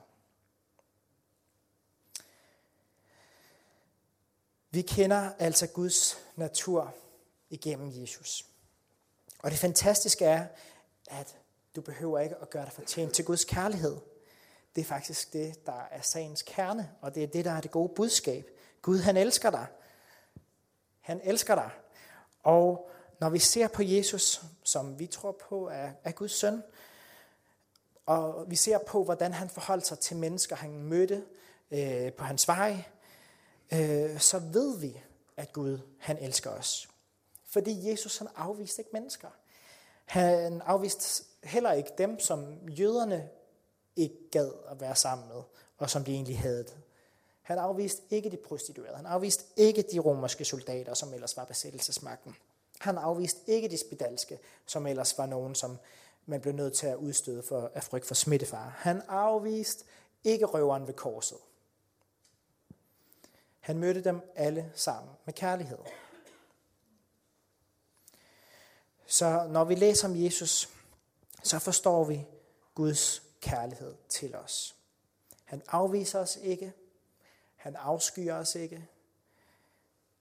Vi 4.71 4.83
kender 4.83 5.33
altså 5.39 5.67
Guds 5.67 6.19
natur 6.37 6.95
igennem 7.51 7.91
Jesus. 8.01 8.47
Og 9.39 9.51
det 9.51 9.59
fantastiske 9.59 10.25
er, 10.25 10.47
at 11.07 11.37
du 11.77 11.81
behøver 11.81 12.19
ikke 12.19 12.37
at 12.37 12.51
gøre 12.51 12.65
dig 12.65 12.73
fortjent 12.73 13.15
til 13.15 13.25
Guds 13.25 13.45
kærlighed. 13.45 13.97
Det 14.75 14.81
er 14.81 14.87
faktisk 14.87 15.33
det, 15.33 15.67
der 15.67 15.81
er 15.91 16.01
sagens 16.01 16.43
kerne, 16.43 16.91
og 17.01 17.15
det 17.15 17.23
er 17.23 17.27
det, 17.27 17.45
der 17.45 17.53
er 17.53 17.61
det 17.61 17.71
gode 17.71 17.93
budskab. 17.95 18.51
Gud, 18.83 18.99
han 18.99 19.17
elsker 19.17 19.51
dig. 19.51 19.67
Han 21.01 21.21
elsker 21.25 21.55
dig. 21.55 21.71
Og 22.43 22.91
når 23.19 23.29
vi 23.29 23.39
ser 23.39 23.69
på 23.69 23.83
Jesus, 23.83 24.43
som 24.63 24.99
vi 24.99 25.07
tror 25.07 25.33
på 25.49 25.69
er, 25.69 25.91
er 26.05 26.13
Guds 26.13 26.33
søn, 26.33 26.63
og 28.07 28.51
vi 28.51 28.57
ser 28.57 28.79
på, 28.79 29.05
hvordan 29.05 29.33
han 29.33 29.51
forholdt 29.51 29.87
sig 29.87 29.99
til 29.99 30.17
mennesker, 30.17 30.57
han 30.57 30.83
mødte 30.83 31.25
øh, 31.71 32.13
på 32.13 32.25
hans 32.25 32.49
vej, 32.49 32.85
øh, 33.73 34.21
så 34.21 34.39
ved 34.39 34.79
vi, 34.79 35.01
at 35.37 35.53
Gud 35.53 35.79
han 35.99 36.19
elsker 36.19 36.51
os. 36.51 36.89
Fordi 37.45 37.91
Jesus 37.91 38.19
han 38.19 38.29
afviste 38.37 38.81
ikke 38.81 38.91
mennesker. 38.93 39.29
Han 40.05 40.61
afviste 40.61 41.25
heller 41.43 41.73
ikke 41.73 41.91
dem, 41.99 42.19
som 42.19 42.69
jøderne 42.69 43.29
ikke 43.97 44.31
gad 44.31 44.51
at 44.71 44.81
være 44.81 44.97
sammen 44.97 45.29
med, 45.29 45.43
og 45.79 45.91
som 45.91 46.05
de 46.05 46.13
egentlig 46.13 46.39
havde. 46.39 46.67
Han 47.43 47.59
afviste 47.59 48.03
ikke 48.11 48.31
de 48.31 48.37
prostituerede. 48.37 48.97
Han 48.97 49.07
afviste 49.07 49.45
ikke 49.57 49.83
de 49.93 49.99
romerske 49.99 50.45
soldater, 50.45 50.95
som 50.95 51.15
ellers 51.15 51.37
var 51.37 51.45
besættelsesmagten. 51.45 52.37
Han 52.87 52.99
afviste 52.99 53.41
ikke 53.47 53.69
de 53.69 53.79
spedalske, 53.79 54.39
som 54.67 54.87
ellers 54.87 55.19
var 55.19 55.27
nogen, 55.27 55.55
som 55.55 55.79
man 56.27 56.41
blev 56.41 56.55
nødt 56.55 56.75
til 56.75 56.87
at 56.87 56.97
udstøde 56.97 57.43
for, 57.43 57.71
af 57.75 57.85
frygt 57.85 58.07
for 58.07 58.15
smittefare. 58.15 58.73
Han 58.77 59.03
afviste 59.09 59.85
ikke 60.25 60.45
røveren 60.45 60.87
ved 60.87 60.95
korset. 60.95 61.39
Han 63.61 63.79
mødte 63.79 64.05
dem 64.05 64.21
alle 64.35 64.73
sammen 64.75 65.13
med 65.25 65.35
kærlighed. 65.35 65.79
Så 69.07 69.47
når 69.51 69.65
vi 69.65 69.75
læser 69.75 70.09
om 70.09 70.25
Jesus, 70.25 70.69
så 71.43 71.59
forstår 71.59 72.05
vi 72.05 72.27
Guds 72.75 73.23
kærlighed 73.41 73.95
til 74.09 74.35
os. 74.35 74.77
Han 75.45 75.63
afviser 75.69 76.19
os 76.19 76.39
ikke. 76.43 76.73
Han 77.57 77.77
afskyer 77.77 78.35
os 78.35 78.55
ikke. 78.55 78.89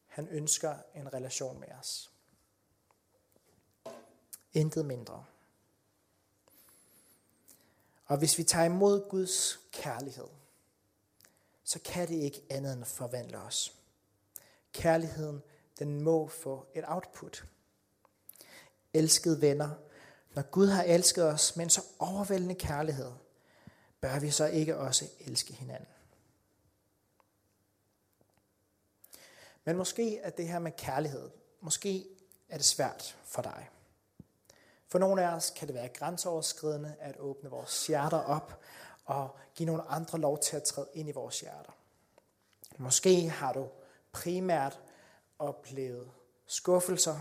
Han 0.06 0.28
ønsker 0.28 0.76
en 0.96 1.14
relation 1.14 1.60
med 1.60 1.68
os. 1.80 2.15
Intet 4.56 4.86
mindre. 4.86 5.26
Og 8.06 8.18
hvis 8.18 8.38
vi 8.38 8.44
tager 8.44 8.66
imod 8.66 9.10
Guds 9.10 9.60
kærlighed, 9.72 10.28
så 11.64 11.80
kan 11.80 12.08
det 12.08 12.16
ikke 12.16 12.42
andet 12.50 12.74
end 12.74 12.86
forvandle 12.86 13.38
os. 13.38 13.74
Kærligheden, 14.74 15.42
den 15.80 16.02
må 16.02 16.28
få 16.28 16.68
et 16.74 16.84
output. 16.88 17.46
Elskede 18.94 19.42
venner, 19.42 19.70
når 20.36 20.42
Gud 20.42 20.68
har 20.68 20.84
elsket 20.84 21.26
os 21.26 21.56
med 21.56 21.66
en 21.66 21.70
så 21.70 21.82
overvældende 22.00 22.56
kærlighed, 22.56 23.12
bør 24.02 24.20
vi 24.20 24.32
så 24.32 24.46
ikke 24.46 24.78
også 24.78 25.10
elske 25.20 25.54
hinanden? 25.54 25.90
Men 29.64 29.78
måske 29.78 30.18
er 30.18 30.30
det 30.30 30.48
her 30.48 30.60
med 30.60 30.72
kærlighed, 30.78 31.30
måske 31.62 32.08
er 32.50 32.58
det 32.58 32.66
svært 32.66 33.18
for 33.24 33.42
dig. 33.42 33.70
For 34.96 35.00
nogle 35.00 35.24
af 35.24 35.36
os 35.36 35.50
kan 35.50 35.68
det 35.68 35.76
være 35.76 35.90
grænseoverskridende 35.90 36.96
at 37.00 37.18
åbne 37.20 37.50
vores 37.50 37.88
hjerter 37.88 38.18
op 38.18 38.60
og 39.06 39.36
give 39.56 39.68
nogle 39.68 39.84
andre 39.84 40.20
lov 40.20 40.40
til 40.40 40.56
at 40.56 40.64
træde 40.64 40.88
ind 40.94 41.10
i 41.10 41.12
vores 41.12 41.40
hjerter. 41.40 41.72
Måske 42.78 43.30
har 43.30 43.54
du 43.54 43.68
primært 44.12 44.80
oplevet 45.40 46.12
skuffelser. 46.48 47.20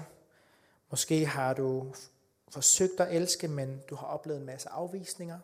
Måske 0.91 1.27
har 1.27 1.55
du 1.55 1.95
forsøgt 2.49 3.01
at 3.01 3.17
elske, 3.17 3.49
men 3.49 3.83
du 3.91 3.95
har 3.95 4.07
oplevet 4.07 4.41
en 4.41 4.47
masse 4.47 4.69
afvisninger. 4.69 5.39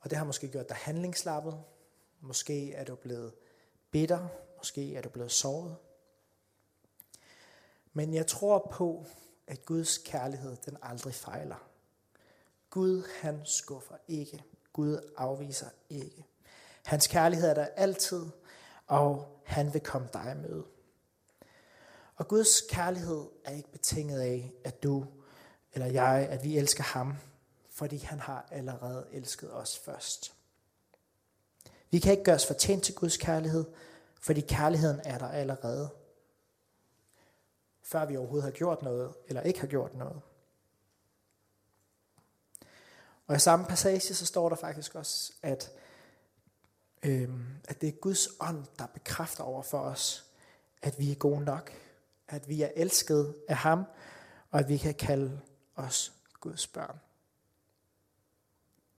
Og 0.00 0.10
det 0.10 0.18
har 0.18 0.24
måske 0.24 0.48
gjort 0.48 0.68
dig 0.68 0.76
handlingslappet. 0.76 1.62
Måske 2.20 2.72
er 2.72 2.84
du 2.84 2.94
blevet 2.94 3.34
bitter. 3.90 4.28
Måske 4.56 4.96
er 4.96 5.02
du 5.02 5.08
blevet 5.08 5.32
såret. 5.32 5.76
Men 7.92 8.14
jeg 8.14 8.26
tror 8.26 8.68
på, 8.72 9.06
at 9.46 9.66
Guds 9.66 9.98
kærlighed 9.98 10.56
den 10.66 10.76
aldrig 10.82 11.14
fejler. 11.14 11.68
Gud 12.70 13.02
han 13.20 13.40
skuffer 13.44 13.96
ikke. 14.08 14.44
Gud 14.72 15.12
afviser 15.16 15.68
ikke. 15.90 16.24
Hans 16.84 17.06
kærlighed 17.06 17.48
er 17.48 17.54
der 17.54 17.66
altid, 17.76 18.26
og 18.86 19.40
han 19.44 19.72
vil 19.72 19.80
komme 19.80 20.08
dig 20.12 20.36
med. 20.36 20.62
Og 22.16 22.28
Guds 22.28 22.60
kærlighed 22.70 23.24
er 23.44 23.52
ikke 23.52 23.72
betinget 23.72 24.20
af, 24.20 24.52
at 24.64 24.82
du 24.82 25.06
eller 25.74 25.86
jeg, 25.86 26.26
at 26.30 26.44
vi 26.44 26.58
elsker 26.58 26.82
ham, 26.82 27.16
fordi 27.70 27.96
han 27.96 28.20
har 28.20 28.48
allerede 28.50 29.06
elsket 29.12 29.54
os 29.54 29.78
først. 29.78 30.34
Vi 31.90 31.98
kan 31.98 32.12
ikke 32.12 32.24
gøre 32.24 32.34
os 32.34 32.46
fortjent 32.46 32.84
til 32.84 32.94
Guds 32.94 33.16
kærlighed, 33.16 33.64
fordi 34.20 34.40
kærligheden 34.40 35.00
er 35.04 35.18
der 35.18 35.28
allerede, 35.28 35.90
før 37.84 38.04
vi 38.04 38.16
overhovedet 38.16 38.44
har 38.44 38.50
gjort 38.50 38.82
noget, 38.82 39.14
eller 39.26 39.42
ikke 39.42 39.60
har 39.60 39.66
gjort 39.66 39.94
noget. 39.94 40.22
Og 43.26 43.36
i 43.36 43.38
samme 43.38 43.66
passage, 43.66 44.14
så 44.14 44.26
står 44.26 44.48
der 44.48 44.56
faktisk 44.56 44.94
også, 44.94 45.32
at, 45.42 45.72
øhm, 47.02 47.46
at 47.68 47.80
det 47.80 47.88
er 47.88 47.92
Guds 47.92 48.28
ånd, 48.40 48.64
der 48.78 48.86
bekræfter 48.86 49.44
over 49.44 49.62
for 49.62 49.78
os, 49.78 50.24
at 50.82 50.98
vi 50.98 51.10
er 51.10 51.14
gode 51.14 51.44
nok, 51.44 51.72
at 52.28 52.48
vi 52.48 52.62
er 52.62 52.70
elsket 52.76 53.34
af 53.48 53.56
ham, 53.56 53.84
og 54.50 54.60
at 54.60 54.68
vi 54.68 54.76
kan 54.76 54.94
kalde 54.94 55.40
os 55.76 56.12
Guds 56.40 56.66
børn. 56.66 57.00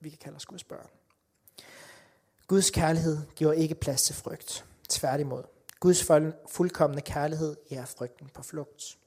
Vi 0.00 0.08
kan 0.10 0.18
kalde 0.18 0.36
os 0.36 0.46
Guds 0.46 0.64
børn. 0.64 0.88
Guds 2.46 2.70
kærlighed 2.70 3.18
giver 3.36 3.52
ikke 3.52 3.74
plads 3.74 4.02
til 4.02 4.14
frygt. 4.14 4.64
Tværtimod. 4.88 5.55
Guds 5.80 6.04
fuldkommende 6.48 7.02
kærlighed 7.02 7.56
er 7.70 7.84
frygten 7.84 8.28
på 8.28 8.42
flugt. 8.42 8.98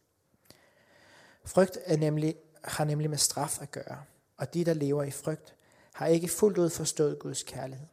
Frygt 1.46 1.78
er 1.86 1.98
nemlig, 1.98 2.36
har 2.64 2.84
nemlig 2.84 3.10
med 3.10 3.18
straf 3.18 3.62
at 3.62 3.72
gøre, 3.72 4.04
og 4.38 4.54
de, 4.54 4.66
der 4.66 4.74
lever 4.74 5.04
i 5.04 5.12
frygt, 5.12 5.56
har 5.94 6.08
ikke 6.08 6.28
fuldt 6.28 6.58
ud 6.58 6.70
forstået 6.70 7.20
Guds 7.20 7.44
kærlighed. 7.44 7.88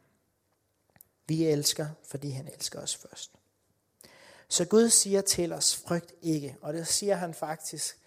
Vi 1.27 1.47
elsker, 1.47 1.89
fordi 2.05 2.31
han 2.31 2.49
elsker 2.49 2.81
os 2.81 2.97
først. 2.97 3.33
Så 4.49 4.65
Gud 4.65 4.89
siger 4.89 5.21
til 5.21 5.53
os, 5.53 5.77
frygt 5.77 6.15
ikke, 6.23 6.57
og 6.61 6.75
det 6.75 6.87
siger 6.87 7.15
han 7.15 7.35
faktisk, 7.35 7.99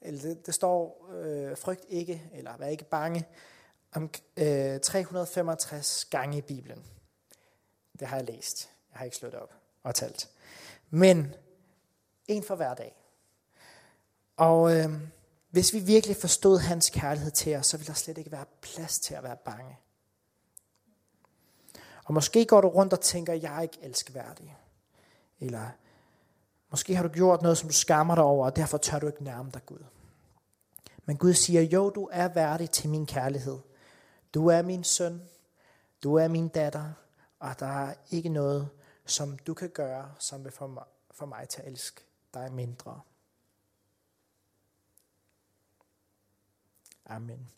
eller 0.00 0.20
det, 0.20 0.46
det 0.46 0.54
står, 0.54 1.10
øh, 1.12 1.56
frygt 1.56 1.84
ikke, 1.88 2.30
eller 2.32 2.56
vær 2.56 2.66
ikke 2.66 2.84
bange, 2.84 3.26
om 3.92 4.10
øh, 4.36 4.80
365 4.80 6.04
gange 6.04 6.38
i 6.38 6.42
Bibelen. 6.42 6.84
Det 7.98 8.08
har 8.08 8.16
jeg 8.16 8.26
læst. 8.26 8.70
Jeg 8.90 8.98
har 8.98 9.04
ikke 9.04 9.16
slået 9.16 9.34
op 9.34 9.63
og 9.84 9.94
talt. 9.94 10.28
Men 10.90 11.34
en 12.28 12.42
for 12.42 12.54
hver 12.54 12.74
dag. 12.74 12.96
Og 14.36 14.76
øh, 14.76 14.90
hvis 15.50 15.72
vi 15.72 15.78
virkelig 15.78 16.16
forstod 16.16 16.58
hans 16.58 16.90
kærlighed 16.90 17.30
til 17.30 17.56
os, 17.56 17.66
så 17.66 17.76
ville 17.76 17.86
der 17.86 17.94
slet 17.94 18.18
ikke 18.18 18.32
være 18.32 18.46
plads 18.60 18.98
til 18.98 19.14
at 19.14 19.22
være 19.22 19.36
bange. 19.44 19.78
Og 22.04 22.14
måske 22.14 22.44
går 22.44 22.60
du 22.60 22.68
rundt 22.68 22.92
og 22.92 23.00
tænker, 23.00 23.32
jeg 23.32 23.56
er 23.56 23.60
ikke 23.60 23.78
elskværdig. 23.82 24.56
Eller 25.40 25.70
måske 26.70 26.96
har 26.96 27.02
du 27.02 27.08
gjort 27.08 27.42
noget, 27.42 27.58
som 27.58 27.68
du 27.68 27.74
skammer 27.74 28.14
dig 28.14 28.24
over, 28.24 28.46
og 28.46 28.56
derfor 28.56 28.78
tør 28.78 28.98
du 28.98 29.06
ikke 29.06 29.24
nærme 29.24 29.50
dig 29.50 29.66
Gud. 29.66 29.84
Men 31.04 31.16
Gud 31.16 31.34
siger, 31.34 31.62
jo, 31.62 31.90
du 31.90 32.08
er 32.12 32.28
værdig 32.28 32.70
til 32.70 32.90
min 32.90 33.06
kærlighed. 33.06 33.58
Du 34.34 34.46
er 34.46 34.62
min 34.62 34.84
søn. 34.84 35.22
Du 36.02 36.14
er 36.14 36.28
min 36.28 36.48
datter. 36.48 36.92
Og 37.40 37.60
der 37.60 37.66
er 37.66 37.94
ikke 38.10 38.28
noget, 38.28 38.68
som 39.06 39.38
du 39.38 39.54
kan 39.54 39.70
gøre, 39.70 40.14
som 40.18 40.44
vil 40.44 40.52
få 40.52 40.66
mig, 40.66 40.84
få 41.10 41.26
mig 41.26 41.48
til 41.48 41.60
at 41.60 41.68
elske 41.68 42.00
dig 42.34 42.52
mindre. 42.52 43.00
Amen. 47.06 47.54